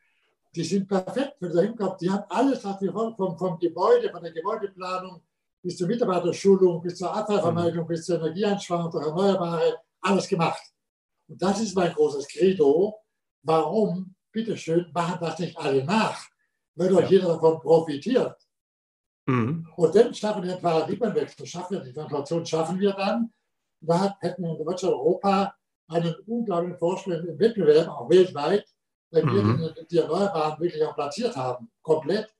Die 0.55 0.65
sind 0.65 0.87
perfekt, 0.87 1.37
wenn 1.41 1.51
du 1.51 1.57
da 1.57 1.63
hinkommst. 1.63 2.01
Die 2.01 2.11
haben 2.11 2.25
alles, 2.29 2.65
was 2.65 2.81
wir 2.81 2.93
vom, 2.93 3.17
vom 3.17 3.59
Gebäude, 3.59 4.11
von 4.11 4.23
der 4.23 4.33
Gebäudeplanung 4.33 5.23
bis 5.63 5.79
zur 5.79 5.87
Mitarbeiterschulung, 5.87 6.83
bis 6.83 6.99
zur 6.99 7.15
Abfallvermeidung, 7.15 7.85
mhm. 7.85 7.89
bis 7.89 8.05
zur 8.05 8.17
Energieeinsparung 8.17 8.91
durch 8.91 9.07
Erneuerbare, 9.07 9.79
alles 10.01 10.29
gemacht. 10.29 10.63
Und 11.29 11.41
das 11.41 11.61
ist 11.61 11.75
mein 11.75 11.93
großes 11.93 12.29
Credo. 12.29 12.99
Warum, 13.45 14.15
bitteschön, 14.33 14.91
machen 14.93 15.19
das 15.21 15.39
nicht 15.39 15.57
alle 15.57 15.85
nach? 15.85 16.33
weil 16.75 16.89
doch 16.89 17.01
ja. 17.03 17.09
jeder 17.09 17.29
davon 17.29 17.61
profitiert. 17.61 18.37
Mhm. 19.27 19.69
Und 19.77 19.95
dann 19.95 20.15
schaffen 20.15 20.43
wir 20.43 20.55
den 20.55 20.63
Paradigmenwechsel, 20.63 21.47
schaffen 21.47 21.77
wir 21.77 21.81
die 21.81 21.93
Transformation, 21.93 22.47
schaffen 22.47 22.79
wir 22.81 22.93
dann. 22.93 23.33
Da 23.83 24.17
hätten 24.21 24.43
wir 24.43 24.51
in 24.51 24.65
Deutschland 24.65 24.95
Europa 24.95 25.55
einen 25.89 26.15
unglaublichen 26.27 26.79
Vorsprung 26.79 27.15
im 27.27 27.39
Wettbewerb, 27.39 27.89
auch 27.89 28.09
weltweit, 28.09 28.65
wenn 29.11 29.27
mhm. 29.27 29.59
wir 29.59 29.73
die, 29.73 29.87
die 29.89 29.99
Erneuerbaren 29.99 30.61
wirklich 30.61 30.83
auch 30.85 30.95
platziert 30.95 31.37
haben, 31.37 31.71
komplett, 31.83 32.35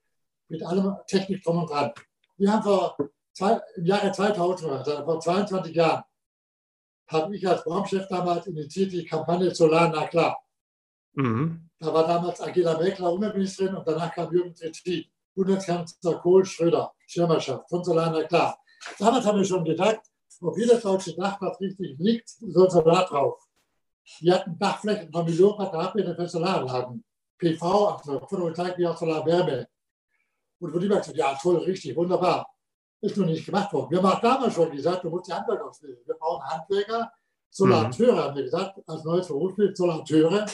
mit 0.49 0.63
allem 0.65 0.97
Technik 1.07 1.43
drum 1.43 1.59
und 1.59 1.71
dran. 1.71 1.93
Wir 2.37 2.53
haben 2.53 2.63
vor 2.63 2.97
zwei, 3.33 3.61
im 3.77 3.87
Jahre 3.87 4.13
2000, 4.13 4.73
also 4.73 5.05
vor 5.05 5.21
22 5.21 5.75
Jahren, 5.75 6.03
habe 7.09 7.37
ich 7.37 7.47
als 7.47 7.65
Baumchef 7.65 8.07
damals 8.09 8.47
initiiert 8.47 8.93
die 8.93 9.05
Kampagne 9.05 9.55
Solar 9.55 9.89
na 9.89 10.07
klar. 10.07 10.39
Mhm. 11.15 11.69
Da 11.79 11.93
war 11.93 12.07
damals 12.07 12.41
Angela 12.41 12.79
Merkel 12.79 13.05
Umweltministerin 13.05 13.75
und 13.75 13.87
danach 13.87 14.15
kam 14.15 14.33
Jürgen 14.33 14.55
Trittin, 14.55 15.05
Bundeskanzler 15.35 16.19
Kohl 16.21 16.45
Schröder, 16.45 16.93
Schirmerschaft 17.07 17.69
von 17.69 17.83
Solana 17.83 18.23
klar. 18.25 18.59
Damals 18.99 19.27
haben 19.27 19.39
wir 19.39 19.45
schon 19.45 19.65
gedacht, 19.65 20.01
ob 20.43 20.59
jedes 20.59 20.83
deutsche 20.83 21.15
Dach, 21.15 21.39
das 21.41 21.61
richtig 21.61 21.99
liegt, 21.99 22.29
so 22.29 22.65
ein 22.65 22.71
Solar 22.71 23.07
drauf. 23.07 23.43
Wir 24.21 24.35
hatten 24.35 24.59
Dachflächen 24.59 25.13
von 25.13 25.25
Millionen 25.25 25.57
Quadratmeter 25.57 26.15
für 26.15 26.29
Solaranlagen. 26.29 27.05
PV, 27.39 27.89
also 27.89 28.21
Photovoltaik 28.21 28.79
wie 28.79 28.87
auch 28.87 28.97
Solarwärme. 28.97 29.69
Und 30.61 30.73
wo 30.73 30.79
die 30.79 30.89
gesagt, 30.89 31.15
ja, 31.17 31.37
toll, 31.41 31.59
richtig, 31.59 31.97
wunderbar. 31.97 32.49
Ist 33.01 33.17
nur 33.17 33.27
nicht 33.27 33.45
gemacht 33.45 33.73
worden. 33.73 33.91
Wir 33.91 33.99
haben 33.99 34.07
auch 34.07 34.21
damals 34.21 34.55
schon 34.55 34.71
gesagt, 34.71 35.03
du 35.03 35.11
musst 35.11 35.27
die 35.27 35.33
Handwerker 35.33 35.69
ausbilden. 35.69 36.03
Wir 36.07 36.15
brauchen 36.15 36.45
Handwerker, 36.45 37.13
Solateure, 37.51 38.13
mhm. 38.13 38.19
haben 38.19 38.37
wir 38.37 38.45
gesagt, 38.45 38.81
als 38.87 39.05
neues 39.05 39.27
Berufsbild, 39.27 39.77
Solateure, 39.77 40.47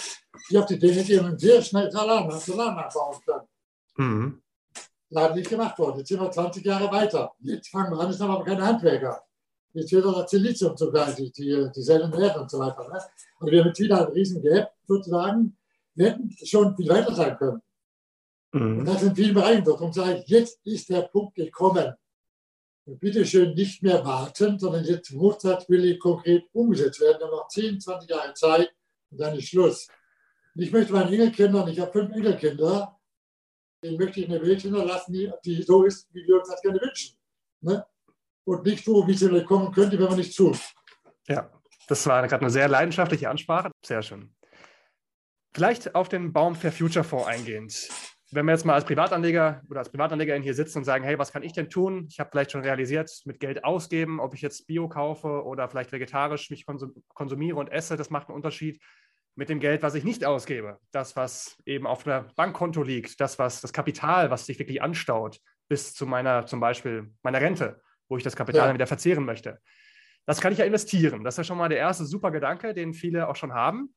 die 0.50 0.58
auf 0.58 0.66
die 0.66 0.78
Dinge 0.78 1.04
gehen 1.04 1.24
und 1.24 1.38
sehr 1.38 1.60
schnell 1.62 1.90
Solar, 1.90 2.30
Solar 2.40 2.74
nachbauen 2.74 3.18
können. 3.24 3.48
Mhm. 3.96 4.42
Leider 5.10 5.34
nicht 5.34 5.50
gemacht 5.50 5.78
worden. 5.78 5.98
Jetzt 5.98 6.08
sind 6.08 6.20
wir 6.20 6.30
20 6.30 6.64
Jahre 6.64 6.90
weiter. 6.90 7.32
Jetzt 7.40 7.68
fangen 7.68 7.92
wir 7.92 8.00
an, 8.00 8.10
jetzt 8.10 8.20
haben 8.20 8.30
aber 8.30 8.44
keine 8.44 8.64
Handwerker. 8.64 9.22
Jetzt 9.72 9.92
wird 9.92 10.04
das 10.04 10.30
Silizium 10.30 10.76
sogar, 10.76 11.12
die, 11.12 11.30
die, 11.30 11.70
die 11.74 11.82
seltenen 11.82 12.20
Erden 12.20 12.42
und 12.42 12.50
so 12.50 12.58
weiter. 12.58 12.88
Ne? 12.88 13.00
Und 13.40 13.50
wir 13.50 13.60
haben 13.60 13.68
jetzt 13.68 13.80
wieder 13.80 14.06
ein 14.06 14.12
riesen 14.12 14.42
Gap 14.42 14.72
sozusagen. 14.86 15.56
Wir 15.94 16.10
hätten 16.10 16.30
schon 16.44 16.76
viel 16.76 16.88
weiter 16.88 17.14
sein 17.14 17.36
können. 17.36 17.62
Mhm. 18.52 18.78
Und 18.78 18.84
das 18.86 19.02
in 19.02 19.14
vielen 19.14 19.34
Bereichen. 19.34 19.64
Darum 19.64 19.92
sage 19.92 20.18
ich, 20.18 20.28
jetzt 20.28 20.60
ist 20.64 20.88
der 20.88 21.02
Punkt 21.02 21.34
gekommen 21.34 21.94
bitte 22.96 23.24
schön 23.26 23.54
nicht 23.54 23.82
mehr 23.82 24.04
warten, 24.04 24.58
sondern 24.58 24.84
jetzt 24.84 25.12
muss 25.12 25.38
das 25.38 25.68
wirklich 25.68 25.98
konkret 25.98 26.44
umgesetzt 26.52 27.00
werden. 27.00 27.18
Wir 27.18 27.26
haben 27.26 27.36
noch 27.36 27.48
10, 27.48 27.80
20 27.80 28.08
Jahre 28.08 28.34
Zeit 28.34 28.72
und 29.10 29.20
dann 29.20 29.36
ist 29.36 29.48
Schluss. 29.48 29.88
ich 30.54 30.72
möchte 30.72 30.92
meinen 30.92 31.12
Enkelkindern, 31.12 31.68
ich 31.68 31.78
habe 31.78 31.92
fünf 31.92 32.14
Enkelkinder, 32.14 32.98
denen 33.82 33.98
möchte 33.98 34.20
ich 34.20 34.28
eine 34.28 34.42
Welt 34.42 34.62
hinterlassen, 34.62 35.12
die, 35.12 35.30
die 35.44 35.62
so 35.62 35.84
ist, 35.84 36.08
wie 36.12 36.26
wir 36.26 36.38
uns 36.38 36.48
das 36.48 36.62
gerne 36.62 36.80
wünschen. 36.80 37.16
Ne? 37.60 37.84
Und 38.48 38.64
nicht 38.64 38.84
so, 38.84 39.06
wie 39.06 39.14
sie 39.14 39.44
kommen 39.44 39.72
könnte, 39.72 39.98
wenn 39.98 40.06
man 40.06 40.16
nicht 40.16 40.36
tut. 40.36 40.58
Ja, 41.28 41.50
das 41.88 42.06
war 42.06 42.26
gerade 42.26 42.42
eine 42.42 42.50
sehr 42.50 42.68
leidenschaftliche 42.68 43.28
Ansprache. 43.28 43.70
Sehr 43.84 44.02
schön. 44.02 44.34
Vielleicht 45.52 45.94
auf 45.94 46.08
den 46.08 46.32
Baum 46.32 46.54
for 46.54 46.72
Future 46.72 47.04
Fonds 47.04 47.26
eingehend 47.26 47.88
wenn 48.30 48.44
wir 48.44 48.52
jetzt 48.52 48.66
mal 48.66 48.74
als 48.74 48.84
Privatanleger 48.84 49.62
oder 49.70 49.80
als 49.80 49.90
Privatanlegerin 49.90 50.42
hier 50.42 50.54
sitzen 50.54 50.78
und 50.78 50.84
sagen, 50.84 51.04
hey, 51.04 51.18
was 51.18 51.32
kann 51.32 51.42
ich 51.42 51.52
denn 51.52 51.70
tun? 51.70 52.06
Ich 52.10 52.20
habe 52.20 52.30
vielleicht 52.30 52.52
schon 52.52 52.60
realisiert, 52.60 53.10
mit 53.24 53.40
Geld 53.40 53.64
ausgeben, 53.64 54.20
ob 54.20 54.34
ich 54.34 54.42
jetzt 54.42 54.66
Bio 54.66 54.88
kaufe 54.88 55.44
oder 55.44 55.68
vielleicht 55.68 55.92
vegetarisch 55.92 56.50
mich 56.50 56.66
konsumiere 57.14 57.56
und 57.56 57.72
esse, 57.72 57.96
das 57.96 58.10
macht 58.10 58.28
einen 58.28 58.36
Unterschied. 58.36 58.80
mit 59.34 59.48
dem 59.48 59.60
Geld, 59.60 59.84
was 59.84 59.94
ich 59.94 60.02
nicht 60.02 60.24
ausgebe. 60.24 60.78
Das, 60.90 61.14
was 61.14 61.56
eben 61.64 61.86
auf 61.86 62.02
der 62.02 62.26
Bankkonto 62.34 62.82
liegt, 62.82 63.20
das, 63.20 63.38
was 63.38 63.60
das 63.60 63.72
Kapital, 63.72 64.32
was 64.32 64.46
sich 64.46 64.58
wirklich 64.58 64.82
anstaut, 64.82 65.38
bis 65.68 65.94
zu 65.94 66.06
meiner, 66.06 66.44
zum 66.46 66.58
Beispiel 66.58 67.12
meiner 67.22 67.40
Rente, 67.40 67.80
wo 68.08 68.16
ich 68.16 68.22
das 68.22 68.36
Kapital 68.36 68.62
ja. 68.62 68.66
dann 68.66 68.74
wieder 68.74 68.86
verzehren 68.86 69.24
möchte. 69.24 69.60
Das 70.26 70.40
kann 70.40 70.52
ich 70.52 70.58
ja 70.58 70.64
investieren. 70.64 71.24
Das 71.24 71.34
ist 71.34 71.38
ja 71.38 71.44
schon 71.44 71.58
mal 71.58 71.68
der 71.68 71.78
erste 71.78 72.04
super 72.04 72.30
Gedanke, 72.30 72.74
den 72.74 72.92
viele 72.92 73.28
auch 73.28 73.36
schon 73.36 73.54
haben. 73.54 73.94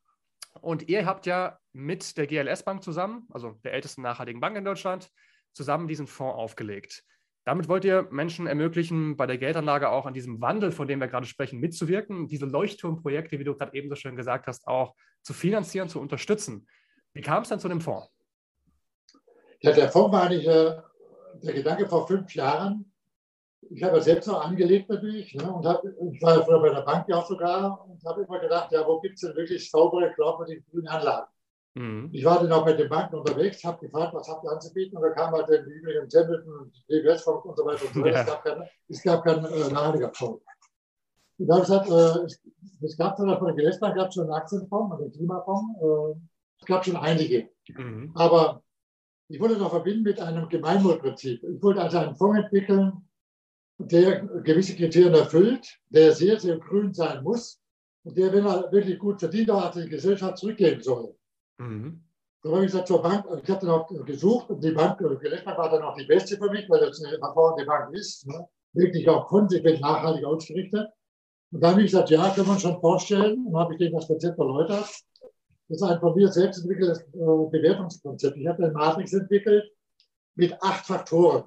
Und 0.61 0.89
ihr 0.89 1.05
habt 1.05 1.25
ja 1.25 1.59
mit 1.73 2.17
der 2.17 2.27
GLS 2.27 2.63
Bank 2.63 2.83
zusammen, 2.83 3.27
also 3.31 3.59
der 3.63 3.73
ältesten 3.73 4.01
nachhaltigen 4.01 4.41
Bank 4.41 4.57
in 4.57 4.65
Deutschland, 4.65 5.09
zusammen 5.53 5.87
diesen 5.87 6.07
Fonds 6.07 6.37
aufgelegt. 6.37 7.03
Damit 7.43 7.67
wollt 7.67 7.85
ihr 7.85 8.07
Menschen 8.11 8.45
ermöglichen, 8.45 9.17
bei 9.17 9.25
der 9.25 9.37
Geldanlage 9.37 9.89
auch 9.89 10.05
an 10.05 10.13
diesem 10.13 10.41
Wandel, 10.41 10.71
von 10.71 10.87
dem 10.87 10.99
wir 10.99 11.07
gerade 11.07 11.25
sprechen, 11.25 11.59
mitzuwirken, 11.59 12.27
diese 12.27 12.45
Leuchtturmprojekte, 12.45 13.39
wie 13.39 13.43
du 13.43 13.55
gerade 13.55 13.75
eben 13.75 13.89
so 13.89 13.95
schön 13.95 14.15
gesagt 14.15 14.45
hast, 14.45 14.67
auch 14.67 14.95
zu 15.23 15.33
finanzieren, 15.33 15.89
zu 15.89 15.99
unterstützen. 15.99 16.67
Wie 17.13 17.21
kam 17.21 17.41
es 17.41 17.49
dann 17.49 17.59
zu 17.59 17.67
dem 17.67 17.81
Fonds? 17.81 18.09
Ja, 19.59 19.71
der 19.71 19.89
Fonds 19.89 20.11
war 20.11 20.23
eigentlich 20.23 20.47
äh, 20.47 20.81
der 21.41 21.53
Gedanke 21.53 21.87
vor 21.87 22.07
fünf 22.07 22.33
Jahren. 22.35 22.90
Ich 23.73 23.83
habe 23.83 24.01
selbst 24.01 24.27
auch 24.27 24.43
angelegt 24.45 24.89
natürlich 24.89 25.33
ne, 25.33 25.51
und 25.51 25.65
hab, 25.65 25.83
ich 25.85 26.21
war 26.21 26.37
ja 26.37 26.43
früher 26.43 26.61
bei 26.61 26.69
der 26.69 26.81
Bank 26.81 27.07
ja 27.07 27.17
auch 27.17 27.25
sogar 27.25 27.87
und 27.87 28.03
habe 28.03 28.23
immer 28.23 28.39
gedacht, 28.39 28.71
ja, 28.71 28.85
wo 28.85 28.99
gibt 28.99 29.15
es 29.15 29.21
denn 29.21 29.35
wirklich 29.35 29.69
saubere, 29.69 30.11
glaubwürdige 30.13 30.61
grüne 30.69 30.89
Anlagen? 30.89 31.27
Mhm. 31.75 32.09
Ich 32.11 32.25
war 32.25 32.39
dann 32.39 32.51
auch 32.51 32.65
mit 32.65 32.79
den 32.79 32.89
Banken 32.89 33.15
unterwegs, 33.15 33.63
habe 33.63 33.85
gefragt, 33.85 34.13
was 34.13 34.27
habt 34.27 34.43
ihr 34.43 34.51
anzubieten? 34.51 34.97
Und 34.97 35.03
da 35.03 35.11
kam 35.11 35.31
halt 35.31 35.47
dann 35.49 35.63
die 35.65 35.71
übrigen 35.71 36.09
Templeton, 36.09 36.71
DWS 36.89 37.27
und 37.27 37.57
so 37.57 37.65
weiter 37.65 37.85
und 37.85 37.93
so 37.93 38.03
weiter. 38.03 38.11
Ja. 38.11 38.19
Es 38.19 38.25
gab 38.25 38.43
keine, 38.43 38.69
es 38.89 39.03
gab 39.03 39.23
keinen 39.23 39.45
äh, 39.45 39.71
Nachhaltigkeitsfonds. 39.71 40.43
Und 41.37 41.47
da 41.47 41.53
habe 41.53 41.63
ich 41.63 41.69
gesagt, 41.69 41.89
äh, 41.89 42.25
es, 42.25 42.41
es, 42.81 42.97
gab 42.97 43.15
dann 43.15 43.37
von 43.37 43.47
der 43.47 43.55
Gelesbank 43.55 43.95
gab 43.95 44.13
schon 44.13 44.23
einen 44.23 44.33
Aktienfonds, 44.33 44.99
einen 44.99 45.11
Klimafonds. 45.13 45.81
Äh, 45.81 46.19
es 46.59 46.65
gab 46.67 46.83
schon 46.85 46.97
einige. 46.97 47.49
Mhm. 47.69 48.11
Aber 48.15 48.61
ich 49.29 49.39
wollte 49.39 49.57
noch 49.57 49.69
verbinden 49.69 50.03
mit 50.03 50.19
einem 50.19 50.49
Gemeinwohlprinzip. 50.49 51.41
Ich 51.41 51.63
wollte 51.63 51.81
also 51.81 51.99
einen 51.99 52.15
Fonds 52.15 52.37
entwickeln, 52.37 53.07
der 53.87 54.21
gewisse 54.43 54.75
Kriterien 54.75 55.13
erfüllt, 55.13 55.79
der 55.89 56.13
sehr, 56.13 56.39
sehr 56.39 56.57
grün 56.57 56.93
sein 56.93 57.23
muss 57.23 57.59
und 58.03 58.17
der, 58.17 58.33
wenn 58.33 58.45
er 58.45 58.71
wirklich 58.71 58.99
gut 58.99 59.19
verdient 59.19 59.51
hat, 59.51 59.75
die 59.75 59.87
Gesellschaft 59.87 60.37
zurückgeben 60.37 60.81
soll. 60.81 61.15
Mhm. 61.57 62.03
Da 62.43 62.49
habe 62.49 62.61
ich 62.61 62.71
gesagt 62.71 62.87
zur 62.87 63.01
Bank, 63.01 63.25
ich 63.43 63.49
habe 63.49 63.65
dann 63.65 63.69
auch 63.69 63.87
gesucht 64.05 64.49
und 64.49 64.63
die 64.63 64.71
Bank, 64.71 64.97
die 64.97 65.17
Gelesbank 65.19 65.57
war 65.57 65.69
dann 65.69 65.83
auch 65.83 65.95
die 65.95 66.05
beste 66.05 66.37
für 66.37 66.49
mich, 66.49 66.67
weil 66.69 66.79
das 66.79 67.03
eine 67.03 67.17
hervorragende 67.17 67.65
Bank 67.65 67.93
ist, 67.93 68.27
ne? 68.27 68.47
wirklich 68.73 69.07
auch 69.07 69.27
konsequent 69.27 69.81
nachhaltig 69.81 70.25
ausgerichtet. 70.25 70.89
Und 71.51 71.61
dann 71.61 71.71
habe 71.71 71.81
ich 71.81 71.91
gesagt, 71.91 72.09
ja, 72.09 72.29
kann 72.29 72.47
man 72.47 72.59
schon 72.59 72.79
vorstellen. 72.79 73.45
Und 73.45 73.53
dann 73.53 73.63
habe 73.63 73.73
ich 73.73 73.79
denen 73.79 73.93
das 73.93 74.07
Konzept 74.07 74.39
erläutert. 74.39 74.89
Das 75.67 75.77
ist 75.77 75.83
ein 75.83 75.99
von 75.99 76.15
mir 76.15 76.29
selbst 76.29 76.59
entwickeltes 76.59 77.01
äh, 77.01 77.49
Bewertungskonzept. 77.51 78.37
Ich 78.37 78.47
habe 78.47 78.63
eine 78.63 78.73
Matrix 78.73 79.13
entwickelt 79.13 79.71
mit 80.35 80.53
acht 80.61 80.85
Faktoren. 80.85 81.43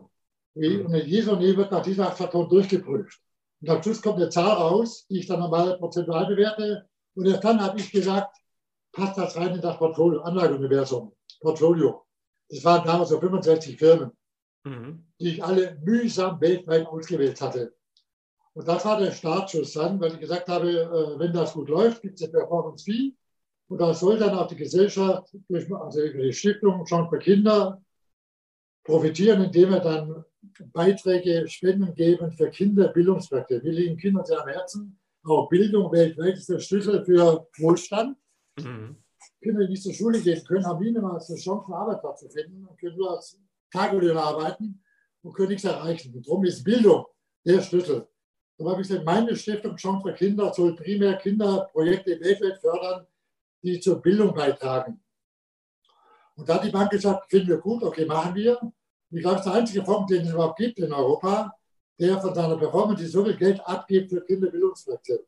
Mhm. 0.55 0.87
Und 0.87 0.95
in 0.95 1.07
jeder 1.07 1.37
Nähe 1.37 1.57
wird 1.57 1.71
nach 1.71 1.83
diesen 1.83 2.05
acht 2.05 2.19
Faktoren 2.19 2.49
durchgeprüft. 2.49 3.21
Und 3.61 3.71
am 3.71 3.83
Schluss 3.83 4.03
kommt 4.03 4.17
eine 4.17 4.29
Zahl 4.29 4.57
raus, 4.57 5.07
die 5.09 5.21
ich 5.21 5.27
dann 5.27 5.41
normal 5.41 5.79
prozentual 5.79 6.27
bewerte. 6.27 6.89
Und 7.15 7.27
erst 7.27 7.45
dann 7.45 7.61
habe 7.61 7.79
ich 7.79 7.91
gesagt, 7.91 8.37
passt 8.93 9.19
das 9.19 9.37
rein 9.37 9.55
in 9.55 9.61
das 9.61 9.79
Portfolio, 9.79 10.21
Anlageuniversum, 10.21 11.13
Portfolio. 11.41 12.05
Das 12.49 12.65
waren 12.65 12.87
damals 12.87 13.09
so 13.09 13.21
65 13.21 13.79
Firmen, 13.79 14.13
mhm. 14.65 15.07
die 15.21 15.31
ich 15.31 15.45
alle 15.45 15.79
mühsam 15.83 16.41
weltweit 16.41 16.87
ausgewählt 16.87 17.41
hatte. 17.41 17.75
Und 18.55 18.69
das 18.69 18.85
war 18.85 19.01
der 19.01 19.11
Startschuss 19.11 19.73
dann, 19.73 20.01
weil 20.01 20.13
ich 20.13 20.21
gesagt 20.21 20.49
habe, 20.49 20.71
äh, 20.71 21.19
wenn 21.19 21.33
das 21.33 21.55
gut 21.55 21.69
läuft, 21.69 22.03
gibt 22.03 22.21
es 22.21 22.23
eine 22.23 22.33
Performance 22.33 22.85
Fee. 22.85 23.15
Und 23.69 23.81
da 23.81 23.93
soll 23.95 24.19
dann 24.19 24.39
auch 24.39 24.47
die 24.47 24.57
Gesellschaft, 24.57 25.35
durch, 25.49 25.73
also 25.75 26.01
die 26.01 26.33
Stiftung 26.33 26.87
schon 26.87 27.09
für 27.09 27.19
Kinder, 27.19 27.83
profitieren, 28.85 29.43
indem 29.43 29.71
wir 29.71 29.81
dann 29.81 30.25
Beiträge, 30.73 31.49
Spenden 31.49 31.95
geben 31.95 32.33
für 32.33 32.51
Kinderbildungsprojekte. 32.51 33.63
Wir 33.63 33.73
liegen 33.73 33.97
Kindern 33.97 34.25
sehr 34.25 34.41
am 34.41 34.49
Herzen. 34.49 34.99
Auch 35.25 35.49
Bildung 35.49 35.91
weltweit 35.93 36.37
ist 36.37 36.49
der 36.49 36.61
Schlüssel 36.61 37.05
für 37.05 37.47
Wohlstand. 37.59 38.17
Mhm. 38.59 38.97
Kinder, 39.43 39.65
die 39.65 39.71
nicht 39.71 39.83
zur 39.83 39.95
Schule 39.95 40.21
gehen 40.21 40.45
können, 40.45 40.67
haben 40.67 40.83
niemals 40.83 41.31
eine 41.31 41.39
Chance, 41.39 41.67
einen 41.67 41.75
Arbeitsplatz 41.75 42.21
zu 42.21 42.29
finden 42.29 42.65
und 42.67 42.79
können 42.79 42.97
nur 42.97 43.11
als 43.11 43.39
Tagelöhner 43.71 44.23
arbeiten 44.23 44.83
und 45.23 45.33
können 45.35 45.51
nichts 45.51 45.65
erreichen. 45.65 46.15
Und 46.15 46.27
darum 46.27 46.45
ist 46.45 46.63
Bildung 46.63 47.07
der 47.45 47.61
Schlüssel. 47.61 48.07
Da 48.57 48.65
habe 48.71 48.83
ich 48.83 48.89
gesagt, 48.89 49.05
meine 49.05 49.35
Stiftung 49.35 49.77
Chance 49.77 50.09
für 50.09 50.15
Kinder 50.15 50.53
soll 50.53 50.77
primär 50.77 51.17
Kinderprojekte 51.17 52.21
weltweit 52.21 52.59
fördern, 52.61 53.07
die 53.63 53.81
zur 53.81 54.01
Bildung 54.01 54.33
beitragen. 54.35 55.03
Und 56.37 56.49
da 56.49 56.55
hat 56.55 56.65
die 56.65 56.71
Bank 56.71 56.91
gesagt, 56.91 57.31
finden 57.31 57.49
wir 57.49 57.59
gut, 57.59 57.83
okay, 57.83 58.05
machen 58.05 58.35
wir. 58.35 58.59
Ich 59.15 59.23
glaube, 59.23 59.37
das 59.37 59.47
ist 59.47 59.53
der 59.53 59.61
einzige 59.61 59.85
Fonds, 59.85 60.13
den 60.13 60.27
es 60.27 60.33
überhaupt 60.33 60.59
gibt 60.59 60.79
in 60.79 60.93
Europa, 60.93 61.53
der 61.99 62.21
von 62.21 62.35
seiner 62.35 62.57
Performance 62.57 63.07
so 63.09 63.25
viel 63.25 63.37
Geld 63.37 63.61
abgibt 63.67 64.11
für 64.11 64.21
Kinderbildungsprojekte. 64.23 65.25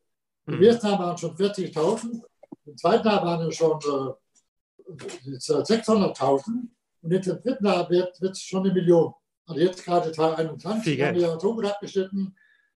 Im 0.46 0.56
mhm. 0.56 0.62
ersten 0.62 0.86
Jahr 0.86 0.98
waren 0.98 1.14
es 1.14 1.20
schon 1.20 1.36
40.000 1.36 2.22
im 2.66 2.76
zweiten 2.76 3.06
Jahr 3.06 3.24
waren 3.24 3.48
es 3.48 3.56
schon 3.56 3.78
äh, 3.78 5.36
600.000 5.36 6.68
und 7.02 7.12
jetzt 7.12 7.28
im 7.28 7.40
dritten 7.40 7.66
Jahr 7.66 7.88
wird 7.88 8.20
es 8.20 8.40
schon 8.42 8.64
eine 8.64 8.74
Million. 8.74 9.14
Also 9.46 9.60
jetzt 9.60 9.84
gerade 9.84 10.10
2021 10.10 11.00
haben 11.00 11.16
wir 11.16 11.38
so 11.38 11.54
gut 11.54 11.64
abgeschnitten, 11.64 12.34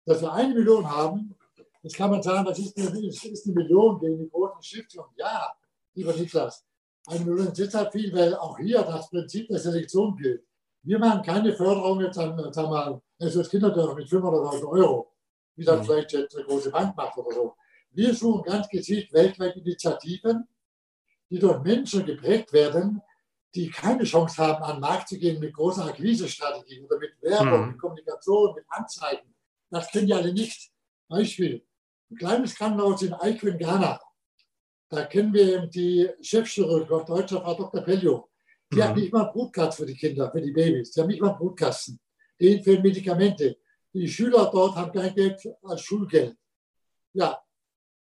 dass 0.05 0.21
wir 0.21 0.33
eine 0.33 0.53
Million 0.53 0.89
haben. 0.89 1.35
Jetzt 1.83 1.95
kann 1.95 2.11
man 2.11 2.21
sagen, 2.21 2.45
das 2.45 2.59
ist 2.59 2.77
eine, 2.77 3.07
ist 3.07 3.45
eine 3.45 3.55
Million 3.55 3.97
gegen 3.99 4.19
die 4.19 4.29
großen 4.29 4.61
Stiftungen. 4.61 5.11
Ja, 5.15 5.53
lieber 5.93 6.13
Niklas, 6.13 6.65
eine 7.05 7.23
Million 7.23 7.47
ist 7.47 7.57
deshalb 7.57 7.93
viel, 7.93 8.13
weil 8.13 8.35
auch 8.35 8.57
hier 8.57 8.81
das 8.81 9.09
Prinzip 9.09 9.47
der 9.47 9.59
Selektion 9.59 10.17
gilt. 10.17 10.43
Wir 10.87 10.99
machen 10.99 11.21
keine 11.21 11.51
Förderung 11.51 11.99
jetzt 11.99 12.17
an, 12.17 12.37
sagen 12.53 12.71
wir 12.71 13.01
das 13.19 13.49
Kinderdörfer 13.49 13.93
mit 13.93 14.07
500.000 14.07 14.69
Euro, 14.69 15.11
wie 15.57 15.65
das 15.65 15.81
mhm. 15.81 15.83
vielleicht 15.83 16.13
jetzt 16.13 16.33
eine 16.37 16.45
große 16.45 16.71
Bank 16.71 16.95
macht 16.95 17.17
oder 17.17 17.35
so. 17.35 17.55
Wir 17.91 18.15
suchen 18.15 18.43
ganz 18.43 18.69
gezielt 18.69 19.11
weltweit 19.11 19.57
Initiativen, 19.57 20.47
die 21.29 21.39
durch 21.39 21.61
Menschen 21.61 22.05
geprägt 22.05 22.53
werden, 22.53 23.01
die 23.53 23.69
keine 23.69 24.05
Chance 24.05 24.41
haben, 24.41 24.63
an 24.63 24.75
den 24.75 24.79
Markt 24.79 25.09
zu 25.09 25.17
gehen 25.17 25.41
mit 25.41 25.53
großer 25.53 25.83
Akquisestrategien 25.83 26.85
oder 26.85 26.99
mit 26.99 27.21
Werbung, 27.21 27.61
mhm. 27.63 27.67
mit 27.71 27.79
Kommunikation, 27.79 28.55
mit 28.55 28.63
Anzeigen. 28.69 29.35
Das 29.69 29.91
kennen 29.91 30.07
die 30.07 30.13
alle 30.13 30.33
nicht. 30.33 30.71
Beispiel. 31.09 31.65
Ein 32.09 32.15
kleines 32.15 32.55
Krankenhaus 32.55 33.01
in 33.01 33.13
Aiko 33.13 33.47
in 33.47 33.57
Ghana. 33.57 33.99
Da 34.87 35.03
kennen 35.03 35.33
wir 35.33 35.67
die 35.67 36.09
Chefchirurg 36.21 36.89
auf 36.91 37.03
Deutscher 37.03 37.41
Frau 37.41 37.55
Dr. 37.55 37.81
Pellio. 37.81 38.29
Die 38.71 38.77
mhm. 38.77 38.83
hat 38.83 38.95
nicht 38.95 39.13
mal 39.13 39.23
einen 39.23 39.31
Brutkasten 39.31 39.85
für 39.85 39.91
die 39.91 39.97
Kinder, 39.97 40.31
für 40.31 40.41
die 40.41 40.51
Babys. 40.51 40.91
Die 40.91 41.01
haben 41.01 41.07
nicht 41.07 41.21
mal 41.21 41.29
einen 41.29 41.37
Brutkasten. 41.37 41.99
Denen 42.39 42.63
fehlen 42.63 42.81
Medikamente. 42.81 43.57
Die 43.93 44.07
Schüler 44.07 44.49
dort 44.51 44.75
haben 44.75 44.91
kein 44.91 45.13
Geld 45.15 45.41
als 45.63 45.81
Schulgeld. 45.81 46.35
Ja, 47.13 47.41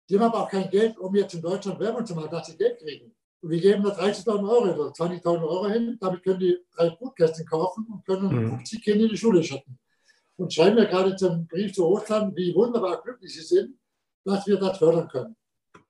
die 0.09 0.15
haben 0.15 0.25
aber 0.25 0.43
auch 0.43 0.49
kein 0.49 0.69
Geld, 0.69 0.97
um 0.97 1.15
jetzt 1.15 1.33
in 1.33 1.41
Deutschland 1.41 1.79
Werbung 1.79 2.05
zu 2.05 2.15
machen, 2.15 2.31
dass 2.31 2.47
sie 2.47 2.57
Geld 2.57 2.79
kriegen. 2.79 3.13
Und 3.41 3.49
wir 3.49 3.59
geben 3.59 3.83
da 3.83 3.89
30.000 3.89 4.49
Euro 4.49 4.73
oder 4.73 4.91
20.000 4.91 5.41
Euro 5.41 5.67
hin. 5.67 5.97
Damit 5.99 6.23
können 6.23 6.39
die 6.39 6.57
drei 6.75 6.91
Brutkästen 6.91 7.45
kaufen 7.45 7.87
und 7.91 8.05
können 8.05 8.27
mhm. 8.29 8.49
50 8.57 8.83
Kinder 8.83 9.05
in 9.05 9.09
die 9.09 9.17
Schule 9.17 9.43
schicken. 9.43 9.79
Und 10.37 10.53
schreiben 10.53 10.75
mir 10.75 10.87
gerade 10.87 11.15
zum 11.15 11.47
Brief 11.47 11.73
zu 11.73 11.85
Ostern, 11.85 12.35
wie 12.35 12.53
wunderbar 12.53 13.01
glücklich 13.01 13.33
sie 13.33 13.41
sind, 13.41 13.77
dass 14.23 14.45
wir 14.47 14.57
das 14.57 14.77
fördern 14.77 15.07
können. 15.07 15.35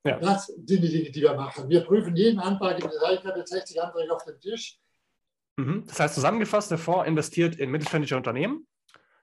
Ja. 0.04 0.18
Das 0.20 0.48
sind 0.48 0.68
die 0.68 0.80
Dinge, 0.80 1.12
die 1.12 1.22
wir 1.22 1.34
machen. 1.36 1.70
Wir 1.70 1.82
prüfen 1.82 2.16
jeden 2.16 2.40
Antrag 2.40 2.84
in 2.84 2.90
der 2.90 3.14
Ich 3.14 3.26
habe 3.26 3.40
jetzt 3.40 3.52
60 3.52 3.82
Anträge 3.82 4.14
auf 4.14 4.24
dem 4.26 4.40
Tisch. 4.40 4.80
Mhm. 5.58 5.84
Das 5.88 6.00
heißt, 6.00 6.16
zusammengefasst, 6.16 6.72
der 6.72 6.78
Fonds 6.78 7.08
investiert 7.08 7.56
in 7.56 7.70
mittelständische 7.70 8.18
Unternehmen. 8.18 8.68